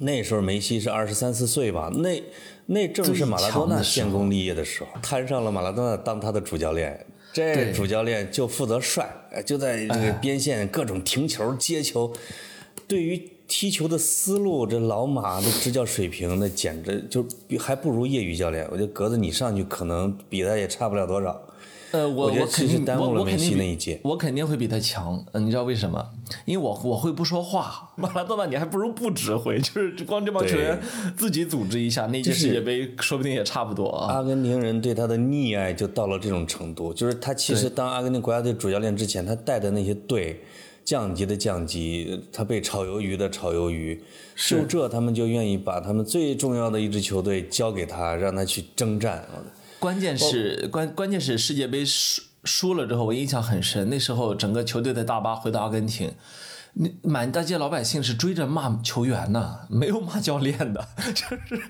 [0.00, 2.22] 那时候梅西是二十三四岁吧，那。
[2.66, 9.08] 那正是马拉多纳建功立业的时候，摊上了马拉多纳当他的主教练，这主教练就负责帅，
[9.44, 12.12] 就在这个边线各种停球、接球，
[12.88, 17.26] 对于踢球的思路，这老马的执教水平，那简直就
[17.58, 18.66] 还不如业余教练。
[18.70, 21.42] 我觉得格子你上去可能比他也差不了多少。
[21.94, 25.24] 呃，我我肯定我我肯定一届，我肯定会比他强。
[25.34, 26.04] 你知道为什么？
[26.44, 27.88] 因为我我会不说话。
[27.94, 30.76] 马拉多纳，你还不如不指挥，就是光这帮球员
[31.16, 34.12] 自己组织一下，那届世界杯说不定也差不多啊。
[34.12, 40.42] 阿根廷人对他的溺爱就到了这种程度，就是他其实当阿根廷国家队主教练之前，他带的那些队
[40.84, 44.02] 降级的降级，他被炒鱿鱼的炒鱿鱼，
[44.48, 49.24] 就这他们就愿意把他们最重要的一支球队交给他，让他去征战。
[49.84, 53.90] 关键是关关键是世界杯输输了之后，我印象很深。
[53.90, 56.10] 那时候整个球队的大巴回到阿根廷，
[56.72, 61.62] 那满大街老百姓是追着骂球员呢， 没有骂教练的， 就是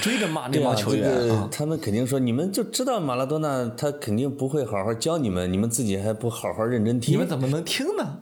[0.00, 1.50] 追着骂那帮球员。
[1.50, 8.20] 他们肯定说，你们就知道马拉多纳他肯定不会好好教你们，你们自己还不好好认真听，你们怎么能听呢？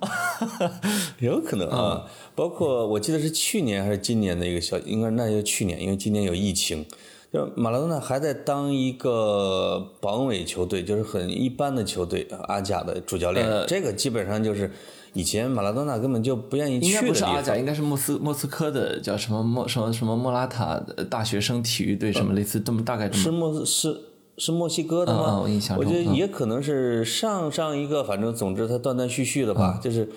[1.21, 2.07] 有可能啊。
[2.35, 6.85] 包括我记得是去年还是今年的一个消息，应该那就去年，因为今年有疫情。
[7.31, 13.47] 就马拉多纳还在当一个榜尾球队，就是很一般的球队阿甲的主教练。
[13.67, 14.71] 这个基本上就是
[15.13, 23.13] 以前马拉多纳根本就不愿意去的应该不是阿甲，应该是莫斯莫斯科的叫什么莫什么什么莫拉塔大学生体育队，什么类似这么大概。
[23.13, 24.01] 是莫是
[24.39, 25.39] 是墨西哥的吗？
[25.43, 29.79] 我印象中，我觉得也可能是上上一个，反正总之他断断续续的吧。
[29.83, 30.09] 就是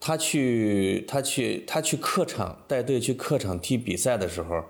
[0.00, 4.64] 他去他去他去客场带队去客场踢比赛的时候。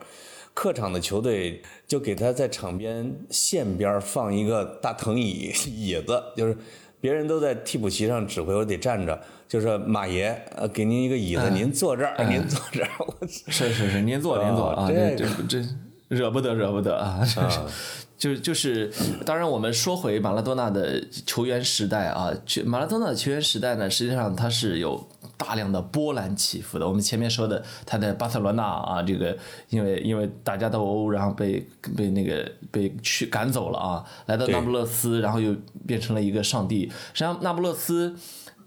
[0.55, 6.57] 客场的球队就给他在场边线边放一个大藤椅椅子，就是
[7.01, 9.21] 别人都在替补席上指挥，我得站着。
[9.47, 12.89] 就是马爷，呃，给您一个椅子，您坐这儿，您坐这儿。
[13.29, 15.69] 是是是，您坐您坐啊，这这这
[16.09, 17.21] 惹不得惹不得啊！
[18.17, 18.91] 就就是，
[19.27, 22.33] 当然我们说回马拉多纳的球员时代啊，
[22.65, 25.07] 马拉多纳的球员时代呢，实际上他是有。
[25.37, 29.37] 大量的波澜起伏的，我们前面说的他在巴塞罗那啊，这个
[29.69, 31.67] 因为因为打架斗殴，然后被
[31.97, 35.55] 被那个被去赶走了啊，来到那不勒斯，然后又
[35.87, 36.89] 变成了一个上帝。
[37.13, 38.17] 实际上那不勒斯。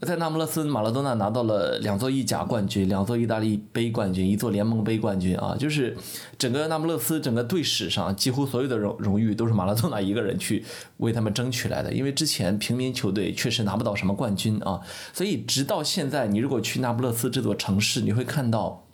[0.02, 5.56] 在那不勒斯，马拉多纳拿到了两座意甲冠军，两座意大利杯冠军，一座联盟杯冠军啊！
[5.58, 5.98] 就是
[6.38, 10.64] 整个那不勒斯整个队史上，几乎所有的荣荣誉都是马拉多纳一个人去
[10.98, 11.92] 为他们争取来的。
[11.92, 14.80] 因为之前平民球队确实拿不到什么冠军啊，
[15.14, 18.86] 所以直到现在，你如果去那不勒斯这座城市，你会看到，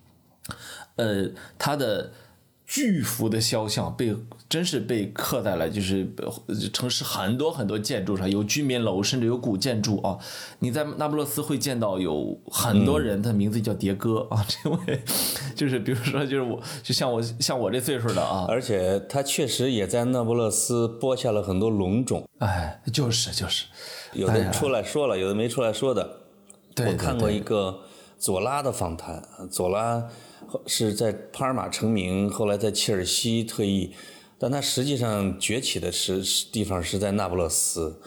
[0.96, 2.12] 呃，他的。
[2.74, 4.16] 巨幅的肖像被
[4.50, 6.12] 真是被刻在了就是
[6.74, 10.18] 城市很多很多建筑上，有居民楼，甚至有古建筑啊。
[10.58, 15.04] 你在那不勒斯会见到有很多人，他的名字叫迭戈啊， 这位
[15.56, 22.28] 就是比如说就是我就像我像我这岁数的啊，而且他确实也在那不勒斯播下了很多龙种。
[22.40, 23.66] 哎，就是就是，
[24.14, 26.18] 有的出来说了，有的没出来说的。
[26.78, 27.82] 我看过一个
[28.18, 30.10] 左拉的访谈，左拉。
[30.66, 33.92] 是在帕尔马成名，后来在切尔西退役，
[34.38, 38.00] 但他实际上崛起的是地方是在那不勒斯。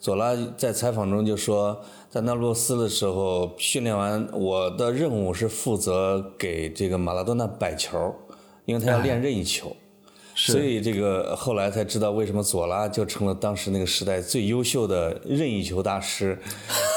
[0.00, 1.80] 佐拉在采访中就说，
[2.10, 8.14] 在那不勒斯的时候训练完，我的任务是负责给这个马拉多纳摆球，
[8.66, 9.74] 因为他要练任意球，
[10.34, 16.38] 所以这个后来才知道为什么佐拉就成了当时那个时代最优秀的任意球大师。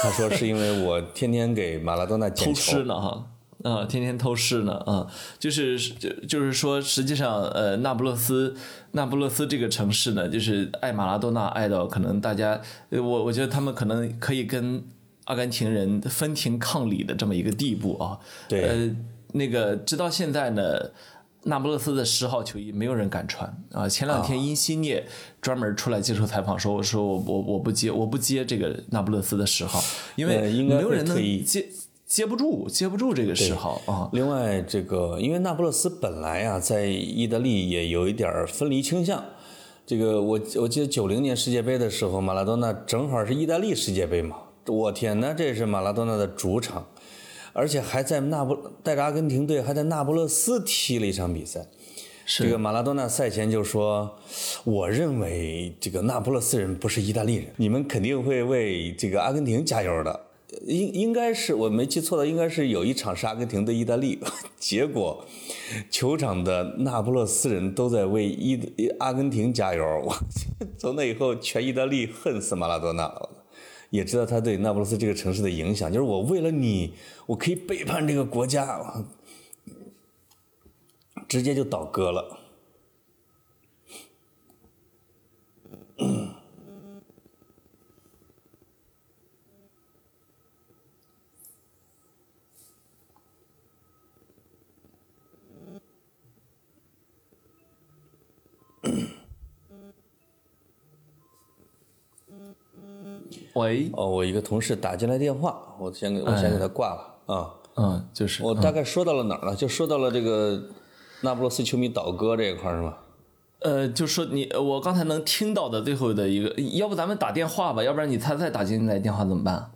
[0.01, 2.71] 他说是因为我天天给马拉多纳捡球。
[2.71, 3.25] 偷师呢哈。
[3.63, 5.07] 啊，天天偷视呢啊，
[5.39, 8.55] 就是就就是说，实际上，呃，那不勒斯，
[8.91, 14.83] 那不勒斯这个城市呢，就是爱马拉多纳爱到可能大家，我我觉得他们可能可以跟
[15.25, 18.19] 阿根廷人分庭抗礼的这么一个地步啊。
[18.47, 18.61] 对。
[18.61, 18.95] 呃，
[19.33, 20.91] 那个直到现在呢，
[21.43, 23.89] 那不勒斯的十号球衣没有人敢穿啊。
[23.89, 25.07] 前两天因西涅
[25.41, 29.83] 专门出来接受采访说，我说我我我不接我不接这个那不勒斯的十号，
[30.15, 31.67] 因为没有人能接。
[32.07, 34.09] 接不住，接不住这个嗜好啊！
[34.13, 39.21] 另外，这个因为那不勒斯本来啊，在意大利也有一点分离倾向。
[39.85, 44.37] 这个我我记得九零年世界杯的时候，马拉多纳正好是意大利世界杯嘛。
[44.67, 46.87] 我天呐，这是马拉多纳的主场，
[47.51, 51.65] 而且还在那不带着阿根廷队还在那不勒斯踢了一场比赛。
[52.25, 54.17] 这个马拉多纳赛前就说
[54.63, 60.21] ：“我认为这个那不勒斯人不是意大利人，你们肯定会为这个阿根廷加油的。”
[60.65, 64.17] 应应该是我没记错的，应该是有一场是阿根廷对意大利，
[64.57, 65.25] 结果
[65.89, 68.59] 球场的那不勒斯人都在为意
[68.99, 69.83] 阿根廷加油。
[70.05, 70.15] 我
[70.79, 73.29] 从那以后，全意大利恨死马拉多纳了，
[73.89, 75.91] 也知道他对那不勒斯这个城市的影响。
[75.91, 76.93] 就是我为了你，
[77.25, 79.03] 我可以背叛这个国家，
[81.27, 82.39] 直接就倒戈了。
[103.55, 103.89] 喂。
[103.93, 107.53] 哦我一个同事打进来电话我先给我先给他挂了啊。
[107.75, 109.55] 嗯就是我大概说到了哪儿了？
[109.55, 110.69] 就说到了这个
[111.21, 112.97] 那不勒斯球迷倒戈这一块是吧
[113.59, 119.71] 呃就说你我刚才能听到的最后的一个要不咱们打电话吧要不然你他再打进来电话怎么办？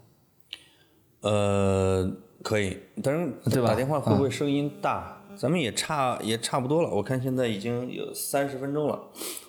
[1.22, 3.68] 呃可以但是对吧？
[3.70, 5.21] 打电话会不会声音大？
[5.38, 9.00] 咱们也差也差不多了，我看现在已经有三十分钟了。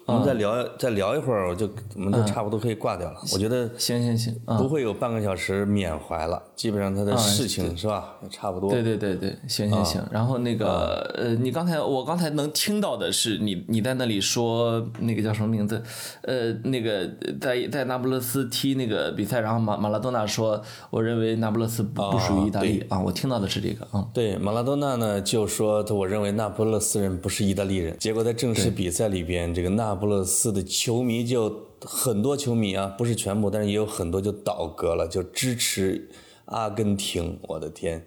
[0.04, 3.20] 我们再聊再聊一会儿，我就我们就差不多可以挂掉了。
[3.32, 8.68] 我觉得行行行，不会有半个小时缅怀了，基本上他的事情是吧，差不多。
[8.68, 10.02] 对对对对，行行行。
[10.10, 15.80] 然后那个呃，你刚才我刚才能听到的是你你在那里说那个叫什么名字？
[16.22, 17.08] 呃，那个
[17.40, 20.60] 在在那不勒斯踢那个比赛，然后马马拉多纳说，
[20.90, 24.04] 我认为那不勒斯不不属于意大利啊，我听到的是这个啊。
[24.12, 27.96] 对，马拉多纳呢就说，我认为那不勒斯人不是意大利人。
[27.98, 29.91] 结果在正式比赛里边，这个那。
[29.92, 36.08] 那不勒斯的球迷就很多球迷啊，不是全部，但是也有很多就倒戈了，就支持
[36.46, 37.38] 阿根廷。
[37.42, 38.02] 我的天，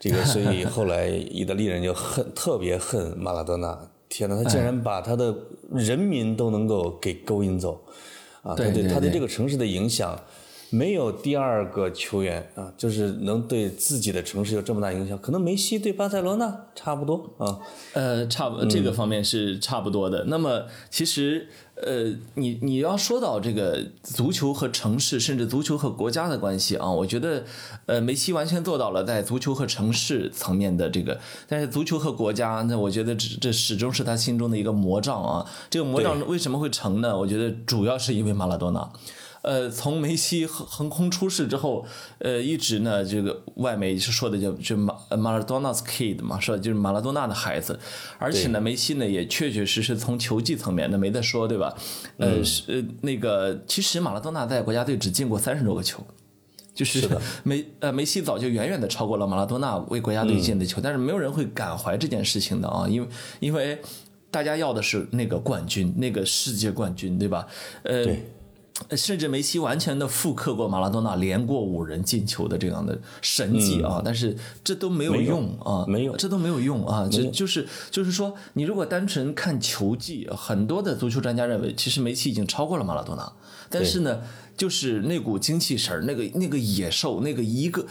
[0.00, 3.78] 这个所以后来意大利人就恨，特别恨马拉多纳。
[4.08, 5.32] 天哪，他竟然把他的
[5.70, 7.80] 人民都能够给勾引走
[8.42, 8.56] 啊！
[8.56, 10.20] 他对他对这个城市的影响。
[10.70, 15.18] 没有第二个球员啊，就是能对自己的城市有这么大影响。
[15.18, 17.58] 可能梅西对巴塞罗那差不多啊，
[17.92, 20.24] 呃，差不这个方面是差不多的。
[20.26, 27.44] 那么其实呃，你你要说到这个足球和城市，甚至足球和国家的关系啊，我觉得
[27.86, 35.44] 呃，梅西完全做到了在足球和城市层面的这个，但是足球和国家，那我觉得这这始终是他心中的一个魔杖啊。
[35.68, 37.18] 这个魔杖为什么会成呢？
[37.18, 38.88] 我觉得主要是因为马拉多纳。
[39.42, 41.86] 呃，从梅西横横空出世之后，
[42.18, 47.78] 呃，一直呢，这个外媒是说的叫就马马拉多纳 's kid 嘛，说就是马拉多纳的孩子，
[48.18, 51.74] 而且呢，梅西呢也确确实实从球技层面，那没得说，对吧？
[52.18, 56.06] 呃，是呃那个，其实马拉多纳在国家队只进过三十多个球，
[56.74, 57.08] 就是
[57.42, 63.08] 梅呃梅西早就远远的超过了马拉多纳为国家队进的球，但是没有人会感怀这件事情的啊，因为
[63.40, 63.80] 因为
[64.30, 67.46] 大家要的是那个冠军，那个世界冠军，对吧？
[67.84, 68.04] 呃。
[68.96, 83.32] 甚至梅西完全的复刻过马拉多纳连过五人进球的这样的神迹啊，但是这都没有用啊，没有，这都没有用啊，这就是就是说，你如果单纯看球技，很多的足球专家认为，其实梅西已经超过了马拉多纳，
[83.68, 84.20] 但是呢，
[84.56, 87.86] 就是那股精气神那个那个野兽，那个一个。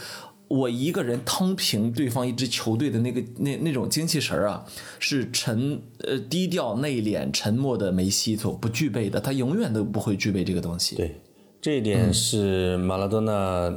[0.49, 4.65] 我一个人趟平对方一支球队的那个那那种精气神儿啊，
[4.97, 10.95] 是沉呃低调内敛沉默的梅西所不具备的，他永远都不会具备这个东西。
[10.95, 11.21] 对，
[11.61, 13.71] 这一点是马拉多纳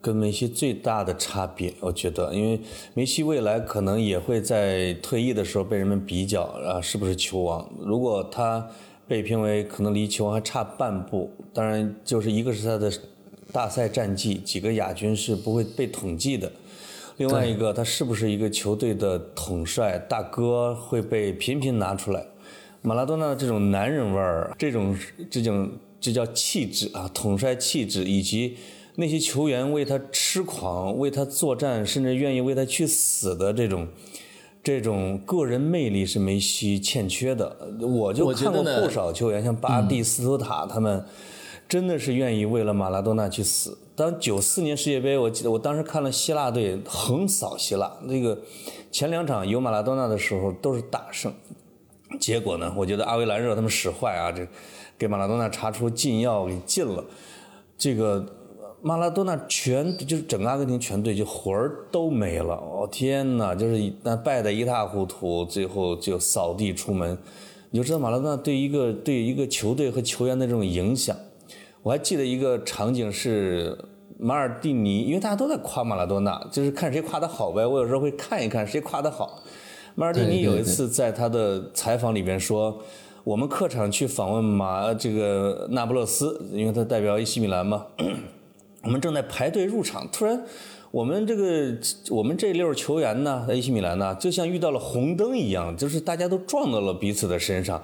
[0.00, 2.60] 跟梅西最大的差别，我觉得，因为
[2.94, 7.68] 梅西未来可能也会在退役的时候被人们比较啊，是不是球王？
[7.80, 8.64] 如果他
[9.08, 12.92] 被评为可能离球王还差半步，当然就是一个是他的。
[13.54, 16.50] 大赛战绩几个亚军是不会被统计的，
[17.18, 22.26] 另外一个他是不是一个球队的统帅大哥会被频频拿出来。
[22.82, 24.98] 马拉多纳的这种男人味儿，这种
[25.30, 28.56] 这种这叫气质啊，统帅气质，以及
[28.96, 33.86] 那些球员为他痴狂、为他作战，甚至愿意为他去死的这种
[34.64, 37.56] 这种个人魅力是梅西欠缺的。
[37.80, 41.04] 我就看过不少球员，像巴蒂斯图塔他们。
[41.68, 43.78] 真的是愿意为了马拉多纳去死。
[43.96, 48.36] 当九四年世界杯，我记得我当时看了希腊队横扫希腊，那个
[48.90, 51.32] 前两场有马拉多纳的时候都是大胜。
[52.20, 54.46] 结果呢，我觉得阿维兰热他们使坏啊，这
[54.98, 57.04] 给马拉多纳查出禁药给禁了。
[57.78, 58.24] 这个
[58.82, 62.54] 马拉多纳全就是整个阿根廷全队就魂儿都没了。
[62.54, 67.16] 哦天哪，就是那败得一塌糊涂，最后就扫地出门。
[67.70, 71.16] 你就知道马拉多纳对一个对一个球队和球员的这种影响。
[71.84, 73.76] 我还记得一个场景是
[74.18, 77.66] 马尔蒂尼，因为大家都在夸马拉多纳，就是看谁夸的好呗。
[77.66, 79.42] 我有时候会看一看谁夸的好。
[79.94, 82.82] 马尔蒂尼有一次在他的采访里边说
[83.22, 87.84] ：“我们客场去访问马这个那不勒斯，因为他代表 AC 米兰嘛，
[88.84, 90.42] 我们正在排队入场，突然。”
[90.94, 91.76] 我们这个
[92.08, 97.82] 我们这溜球员呢，AC 米兰呢，就像遇到了红灯一样，就是大家都撞到了彼此的身上。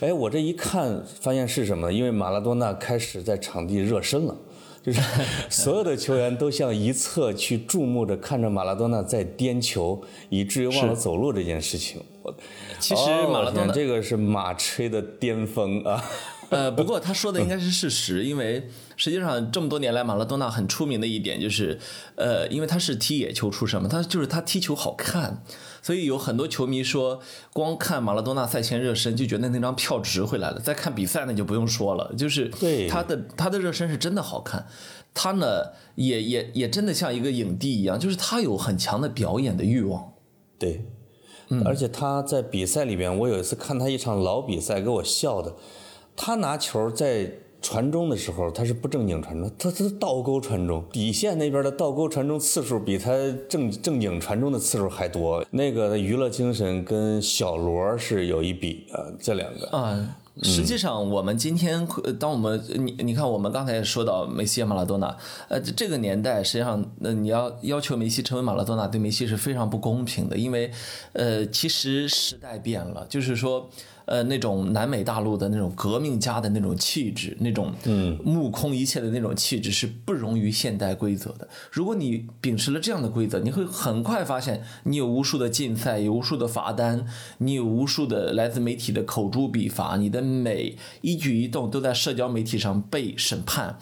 [0.00, 1.90] 哎，我这一看，发现是什么？
[1.90, 4.36] 因为马拉多纳开始在场地热身了，
[4.84, 5.00] 就是
[5.48, 12.02] 所有的球员都向一侧去注目着，看着马拉多纳在颠球，以至于忘了走路这件事情。
[12.78, 16.04] 其实马拉多纳这个是马吹的巅峰啊。
[16.52, 21.78] 呃，不过他说的应该是事实，因为实际上这么多年来，马拉多纳很出名的一点就是，
[22.16, 25.42] 呃，因为他是踢野球出身嘛，他就是他踢球好看，
[25.82, 27.20] 所以有很多球迷说，
[27.52, 32.50] 光看马拉多纳赛前热身就觉得那张票值回来了，再看比赛那就不用说了，就是
[32.88, 34.66] 他的他的热身是真的好看，
[35.14, 40.12] 他呢也也也真的像一个影帝一样，就是他有很强的表演的欲望，
[40.58, 40.86] 对。
[41.48, 45.54] 嗯而且他在比赛里边，我有一次看他一场老比赛，给我笑的。
[46.16, 53.12] 他拿球在传中的时候，他是不正经传中，他他倒钩传中，底线那边的倒钩传中次数比他
[53.48, 55.44] 正正经传中的次数还多。
[55.52, 60.16] 那个娱乐精神跟小罗是有一比啊，这两个啊。
[60.42, 61.86] 实际上，我们今天，
[62.18, 65.16] 当我们你你看，我们刚才说到梅西、马拉多纳，
[65.48, 70.70] 呃，这个年代实际上，那你要要求梅西成为马拉多纳，对梅西是非常不公平的，因为，
[71.12, 73.70] 呃，其实时代变了，就是说。
[74.12, 77.72] 呃，那种南美大陆的那种革命家的那种气质，那种
[78.22, 81.48] 目空一切的那种气质是不容于现代规则的。
[81.70, 87.06] 如果你秉持了这样的规则，你会很快发现，你有无数的禁赛，有无数的罚单，
[87.38, 93.78] 你有无数的来自媒体的口诛笔伐，你的每一举一动都在社交媒体上被审判。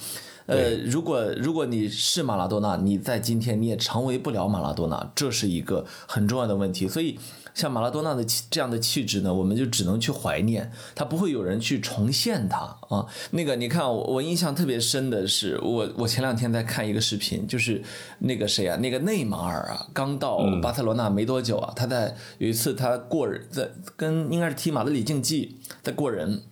[0.47, 6.87] 呃，如果如果你是马拉多纳，你在今天你也成为不了马拉多纳，这是一个很重要的问题。
[6.87, 7.19] 所以。
[7.55, 13.07] 像马拉多纳的气这样的气质呢，我们就只能去怀念，他不会有人去重现他啊。
[13.31, 17.83] 那个你看，我我印象特别深的是，我我前两天在看一个视频，就是
[18.21, 26.43] 那个谁啊，那个内马尔啊，刚到巴塞罗那没多久啊，他在有一次他过人，在跟应该是踢马德里竞技在过人。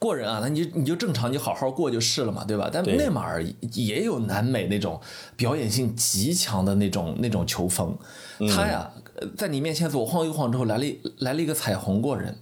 [0.00, 2.70] 过人啊，那你你就正常，你好好过就是了嘛，对吧？
[2.72, 5.00] 但内马尔也有南美那种
[5.34, 7.98] 表演性极强的那种那种球风，
[8.54, 8.88] 他呀，
[9.36, 10.84] 在你面前左晃右晃之后，来了
[11.18, 12.38] 来了一个彩虹过人，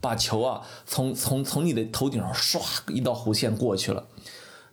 [0.00, 2.60] 把球啊从从从你的头顶上唰
[2.92, 4.06] 一道弧线过去了。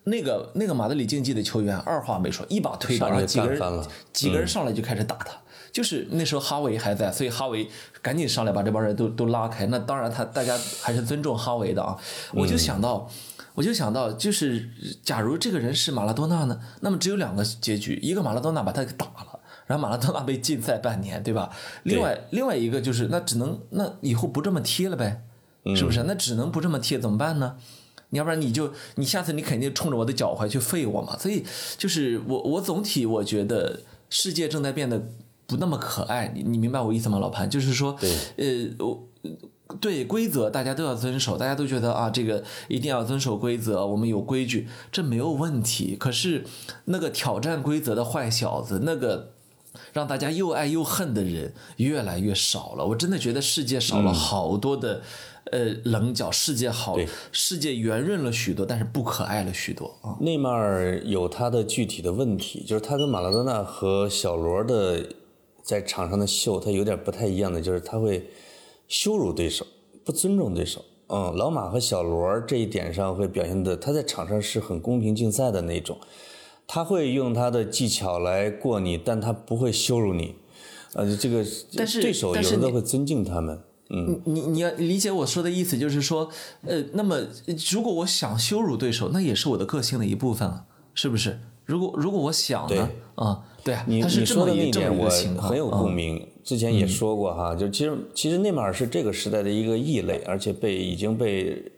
[0.06, 5.38] 那个那个马德里竞技的球员二话没说，一把推倒，然后几个人几个人上来就开始打他。
[5.72, 7.68] 就是那时候哈维还在，所以哈维
[8.01, 9.66] 赶紧上来把这帮人都都拉开。
[9.68, 11.97] 那当然，他大家还是尊重哈维的啊。
[12.32, 13.10] 我就想到，
[13.56, 14.70] 我就想到，就是
[15.04, 19.32] 假如这个人是马拉多纳呢，那么只有两个结局：一个马拉多纳把他给打了，
[19.66, 21.49] 然后马拉多纳被禁赛半年，对吧？
[21.84, 25.24] 另外另外一个就是，那只能那以后不这么踢了呗，
[25.76, 26.03] 是不是？
[26.03, 27.57] 那只能不这么踢，怎么办呢？
[28.09, 31.18] 你要不然你就你下次你肯定冲着我的脚踝去废我嘛。
[31.18, 31.43] 所以
[31.78, 35.07] 就是我我总体我觉得世界正在变得。
[35.45, 37.47] 不那么可爱，你你明白我意思吗，老潘？
[37.49, 37.95] 就是说，
[38.38, 38.45] 呃，
[38.80, 39.09] 我
[39.82, 45.97] 对规则大家都要遵守，大家都觉得啊，这个一定要遵守规则，我们有规矩，这没有问题。
[45.97, 46.45] 可是
[46.86, 49.32] 那个挑战规则的坏小子，那个
[49.91, 52.86] 让大家又爱又恨的人越来越少了。
[52.86, 55.01] 我真的觉得世界少了好多的
[55.51, 56.97] 呃棱角，世界好，
[57.32, 60.17] 世界圆润了许多，但是不可爱了许多啊。
[60.19, 65.05] 内马尔有他的具体的问题，就是他跟马拉多纳和小罗的。
[65.65, 68.30] 在场上的秀，他有点不太一样的，就是他会
[68.89, 69.65] 羞辱对手，
[70.03, 70.84] 不尊重对手。
[71.07, 75.97] 嗯，老马和小罗这一点上会表现的，他在场上是很公平竞赛的那种，
[76.68, 80.36] 他会用他的技巧来过你，但他不会羞辱你。
[80.93, 81.45] 呃，这个
[81.76, 83.59] 但是对手有时候会尊敬他们。
[83.89, 86.30] 嗯，你你要理解我说的意思，就是说，
[86.66, 87.20] 呃，那么
[87.72, 91.39] 如果我想羞辱对手，那也是我的个性的一部分啊，是不是？
[91.66, 92.89] 如果如果我想呢？
[93.16, 93.43] 啊。
[93.64, 95.07] 对啊，你你说的那一点我
[95.41, 96.28] 很有共鸣。
[96.43, 101.72] 之前也说过哈，就其实其实内马尔是这个时代的一个异类，而且被已经被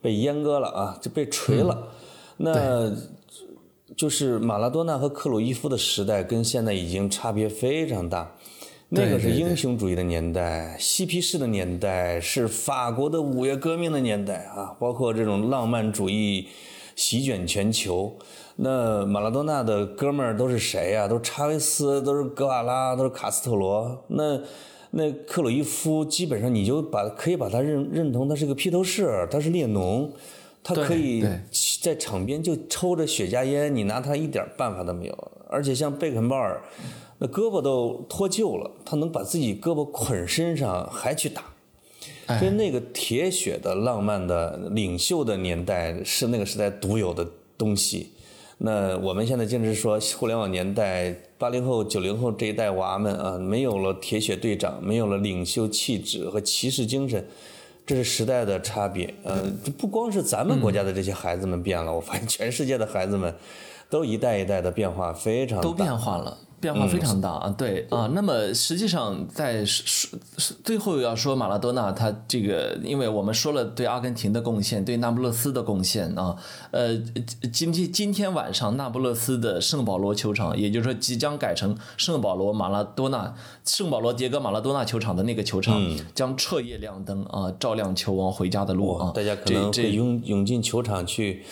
[0.00, 1.88] 被阉割了啊，就被锤了。
[2.36, 2.88] 那
[3.96, 8.34] 就是马拉多纳和克鲁伊夫的时代跟现在已经差别非常大。
[8.90, 16.46] 那个是英雄主义的年代，嬉皮士的年代，是法国的五月革命的年代啊，包括这种浪漫主义
[16.94, 18.16] 席卷全球。
[18.56, 21.08] 那马拉多纳的哥们儿都是谁呀？
[21.08, 24.04] 都是查韦斯，都是格瓦拉，都是卡斯特罗。
[24.08, 24.40] 那
[24.90, 30.12] 那克鲁伊夫基本上你就把可以把他认认同他是个披头士，他是列侬，
[30.64, 31.24] 他可以
[31.80, 35.32] 在场边就抽着雪茄烟，你拿他一点办法都没有。
[35.48, 36.60] 而且像贝肯鲍尔，
[37.18, 41.44] 那胳膊都脱臼了，他能把自己胳膊捆身上还去打，
[42.38, 48.10] 所以那个铁血的浪漫的领袖的年代是那个时代独有的东西。
[48.58, 57.24] 那我们现在坚持说，互联网年代，八零后、九零后这一代娃们啊，没有了铁血队长，没有了领袖气质和骑士精神，
[57.86, 59.12] 这是时代的差别。
[59.22, 59.42] 呃，
[59.78, 63.34] 不光是咱们国家的这些孩子们变了，我发现全世界的孩子们，
[63.90, 66.38] 都一代一代的变化非常都变化了。
[66.64, 68.08] 变化非常大啊，对啊。
[68.14, 69.62] 那么实际上在
[70.64, 76.34] 最后要说马拉多纳，他这个，因为我们说了对阿根廷的贡献，对那不勒斯的贡献啊。
[76.70, 76.96] 呃，
[77.52, 83.34] 今天今天晚上那不勒斯的圣保罗球场，也就是说即将改成圣保罗马拉多纳
[83.66, 85.78] 圣保罗迭戈马拉多纳球场的那个球场，
[86.14, 89.12] 将彻夜亮灯啊，照亮球王回家的路啊。
[89.14, 91.44] 大家可能会涌涌进球场去。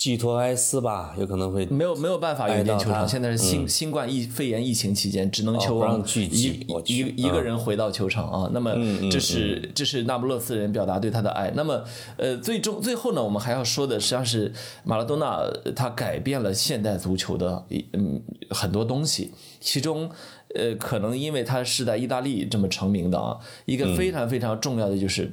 [0.00, 3.06] 寄托哀思吧，有可能会没有没有办法涌进球场。
[3.06, 8.50] 现在是新新冠疫肺炎疫情期间，只能球王一一一个人回到球场啊。
[8.50, 8.74] 那么
[9.10, 11.52] 这是这是那不勒斯人表达对他的爱。
[11.54, 11.84] 那么
[12.16, 14.50] 呃，最终最后呢，我们还要说的实际上是
[14.84, 15.38] 马拉多纳
[15.76, 20.10] 他改变了现代足球的嗯很多东西，其中
[20.54, 23.36] 呃可能因为他是在意大利这么成名的啊，
[23.66, 25.30] 一个非常非常重要的就是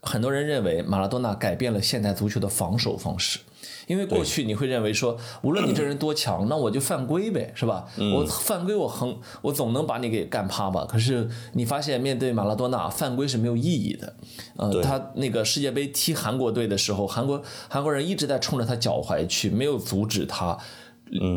[0.00, 3.38] 很多人认为马拉多纳改变了现代足球的防守方式。
[3.86, 7.86] 因为过去你会认为说， 无论你这人多强，那我就犯规呗，是吧？
[8.14, 10.86] 我犯规，我横，我总能把你给干趴吧。
[10.88, 14.16] 可是你发现，面对马拉多纳，犯规是没有意义的。
[14.56, 20.58] 呃，他那个世界杯踢韩国队的时候，韩国韩国人一直在冲着他脚踝去，没有阻止他，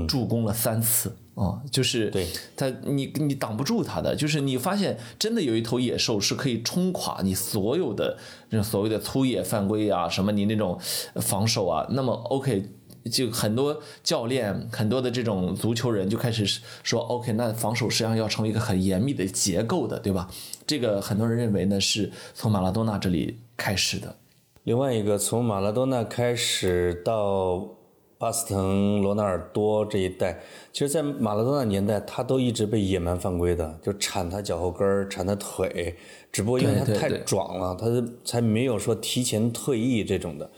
[0.07, 1.15] 助攻了三次。
[1.35, 2.25] 啊，就是对
[2.55, 8.17] 他，你你挡不住他的，就是你发现真的有一头野兽是可以冲垮你所有的
[8.49, 10.79] 这所谓的粗野犯规啊，什么你那种
[11.15, 12.69] 防守啊，那么 OK，
[13.11, 20.31] 就很多教练，很多的这种足球人就开始说 OK，那防守实际上要成为一个很严密的结构的，对吧？
[20.65, 24.15] 这个很多人认为呢是从马拉多纳这里开始的。
[24.63, 27.75] 另外一个从马拉多纳开始到。
[28.25, 30.41] 巴斯滕、罗纳尔多这一代，
[30.73, 35.95] 其实，在马拉多纳年代，他都一直被野蛮犯规的，就铲他脚后跟儿、铲他腿，
[36.31, 37.85] 只不过因为他太壮了，他
[38.23, 40.49] 才没有说提前退役这种的。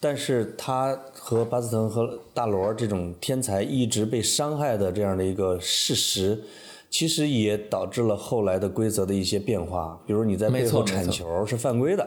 [0.00, 6.42] 但是他和巴斯滕和大罗这种天才一直被伤害的这样的一个事实，
[6.90, 9.96] 其实也导致了后来的规则的一些变化。
[10.04, 12.04] 比如你在背后铲球是犯规的，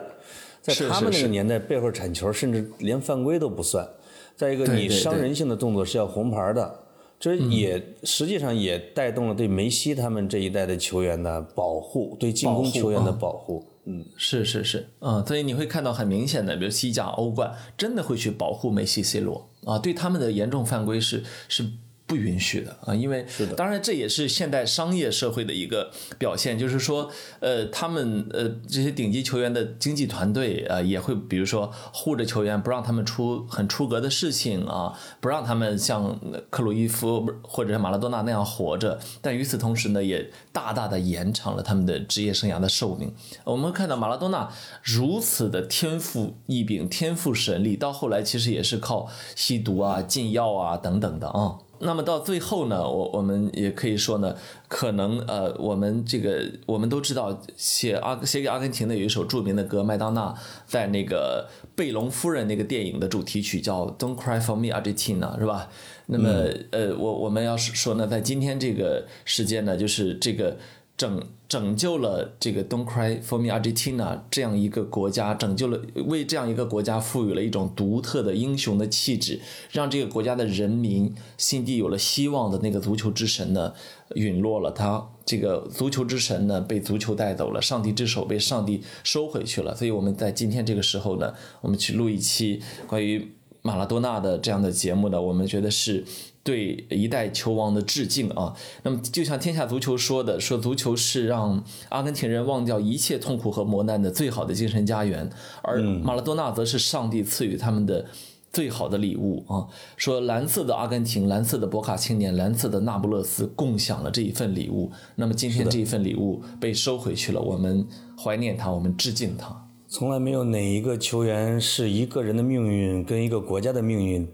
[0.61, 3.88] 在他们那个年代，背后铲球甚至连犯规都不算。
[4.36, 6.79] 再一个，你伤人性的动作是要红牌的，
[7.19, 13.65] 这也实际上也带动了对梅西他们这一代的球员的保护，对进攻球员的保护。
[13.86, 21.69] 嗯，是是是，嗯，所以你会看到很明显的，比如西甲、欧冠，真的会去保护梅西、C 罗啊，对他们的严重犯规是是。
[22.07, 23.25] 不允许的啊，因为
[23.57, 36.19] 当然这也是现代商业社会的一个表现，就是说，呃，他们呃这些顶级球员的经纪团队啊，也会比如说护着球员，不让他们出很出格的事情啊，不让他们像
[36.51, 43.11] 克鲁伊夫或者是马拉多纳那样活着，但与此同时呢，也大大的延长了他们的职业生涯的寿命。
[43.43, 44.51] 我们看到马拉多纳
[44.83, 51.57] 如此的天赋异禀、天赋神力，到后来其实也是靠吸毒啊、禁药啊等等的啊。
[51.80, 54.36] 那么到最后呢，我我们也可以说呢，
[54.67, 60.34] 可能呃，我们这个我们都知道，写阿写给阿根廷的有一首著名的歌，麦当娜
[60.65, 65.69] 在那个贝隆夫人那个电影的主题曲叫《Don't Cry for Me Argentina》，是吧？
[66.07, 66.30] 那么
[66.71, 70.57] 呃，我我们要是说呢，在今天这个时间呢，就是这个。
[70.97, 79.41] 拯拯救了这个 Don't Cry for Me Argentina 这样一个国家，拯救了为这样一个国家赋予了一种独特的英雄的气质，
[79.71, 83.73] 让这个国家的人民心底有了希望的那个足球之神呢
[84.15, 89.75] 陨落了，他这个足球之神呢被足球带走了，上帝之手被上帝收回去了。
[89.75, 96.05] 所以我们在今天这个时候呢，我们去录一期关于马拉多纳的这样的节目呢，我们觉得是。
[96.45, 98.53] 对一代球王的致敬啊！
[98.83, 105.27] 那么就像天下足球说的，说足球是让阿根廷人忘掉一切痛苦和磨难的最好的精神家园，
[105.63, 108.05] 而马拉多纳则是上帝赐予他们的
[108.53, 109.65] 最好的礼物啊！
[109.97, 114.91] 说蓝色的阿根廷、蓝色的博卡青年、蓝色的那不勒斯共享了这一份礼物。
[115.15, 117.87] 那么今天这一份礼物被收回去了，我们
[118.23, 119.67] 怀念他，我们致敬他。
[119.87, 124.27] 从来没有哪一个球员是一个人的命运跟一个国家的命运。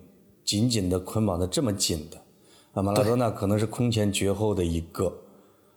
[0.43, 2.17] 紧紧的捆绑的这么紧的，
[2.73, 5.17] 啊，马拉多纳可能是空前绝后的一个。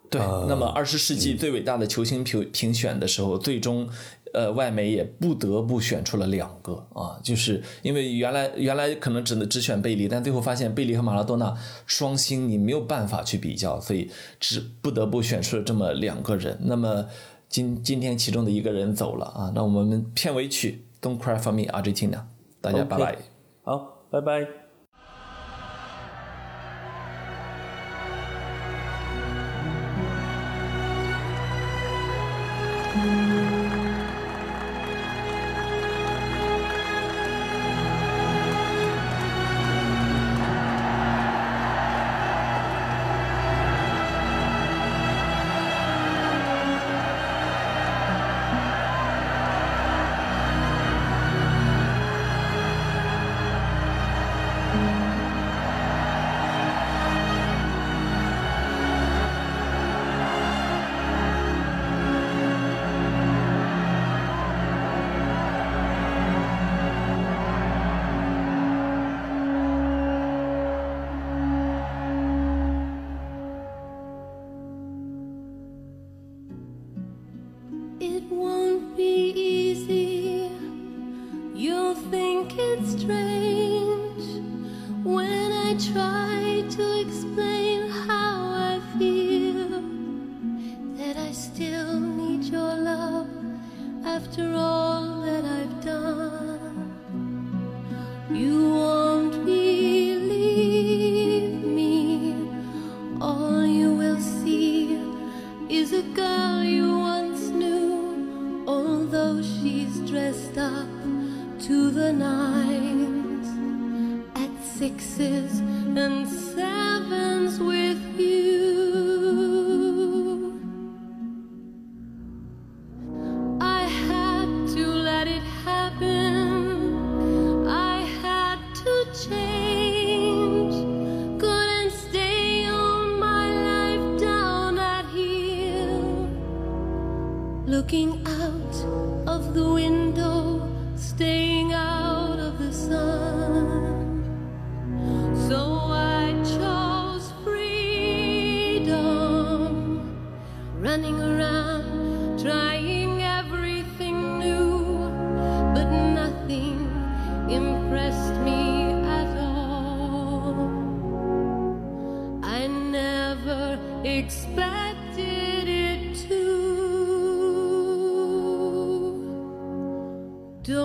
[0.07, 3.89] 对，那么二十世纪最伟大的球星评评选的时候，最终，
[4.33, 11.57] 呃，外媒也不得不选出了两个啊，就是因为原来原来可能只能只选贝利，但最后发现贝利和马拉多纳
[11.87, 14.09] 双星你没有办法去比较，所以
[14.39, 16.59] 只不得不选出了这么两个人。
[16.61, 17.07] 那么
[17.49, 22.11] 今今天其中的一个人走了啊，那我们片尾曲《Don't Cry for Me Argentina》，
[22.61, 23.17] 大家拜拜。
[23.63, 23.94] 好。
[24.15, 24.64] 拜拜。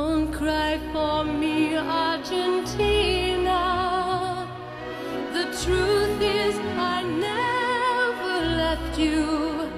[0.01, 3.63] Don't cry for me, Argentina.
[5.37, 6.57] The truth is,
[6.95, 6.99] I
[7.29, 9.69] never left you.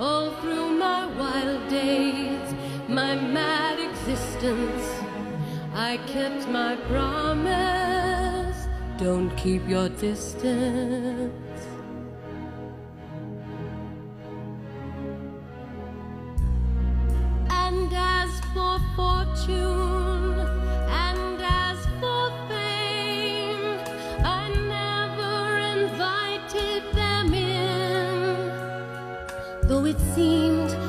[0.00, 2.48] All through my wild days,
[2.88, 4.86] my mad existence,
[5.72, 8.58] I kept my promise.
[8.98, 11.47] Don't keep your distance.
[30.18, 30.87] Seemed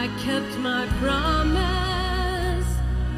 [0.00, 2.68] I kept my promise.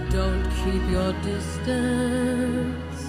[0.09, 3.03] Don't keep your distance.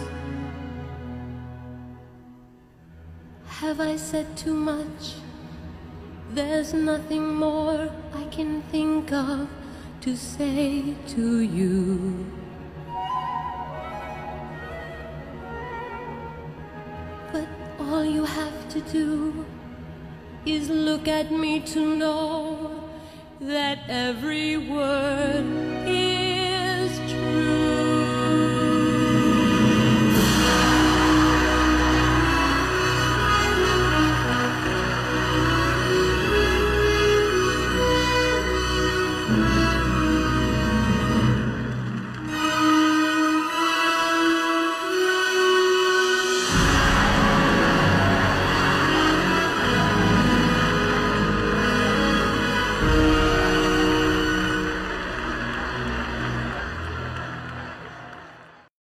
[3.45, 5.20] Have I said too much?
[6.33, 9.49] There's nothing more I can think of
[9.99, 12.25] to say to you.
[17.33, 17.49] But
[17.81, 19.45] all you have to do
[20.45, 22.89] is look at me to know
[23.41, 25.43] that every word
[25.85, 26.30] is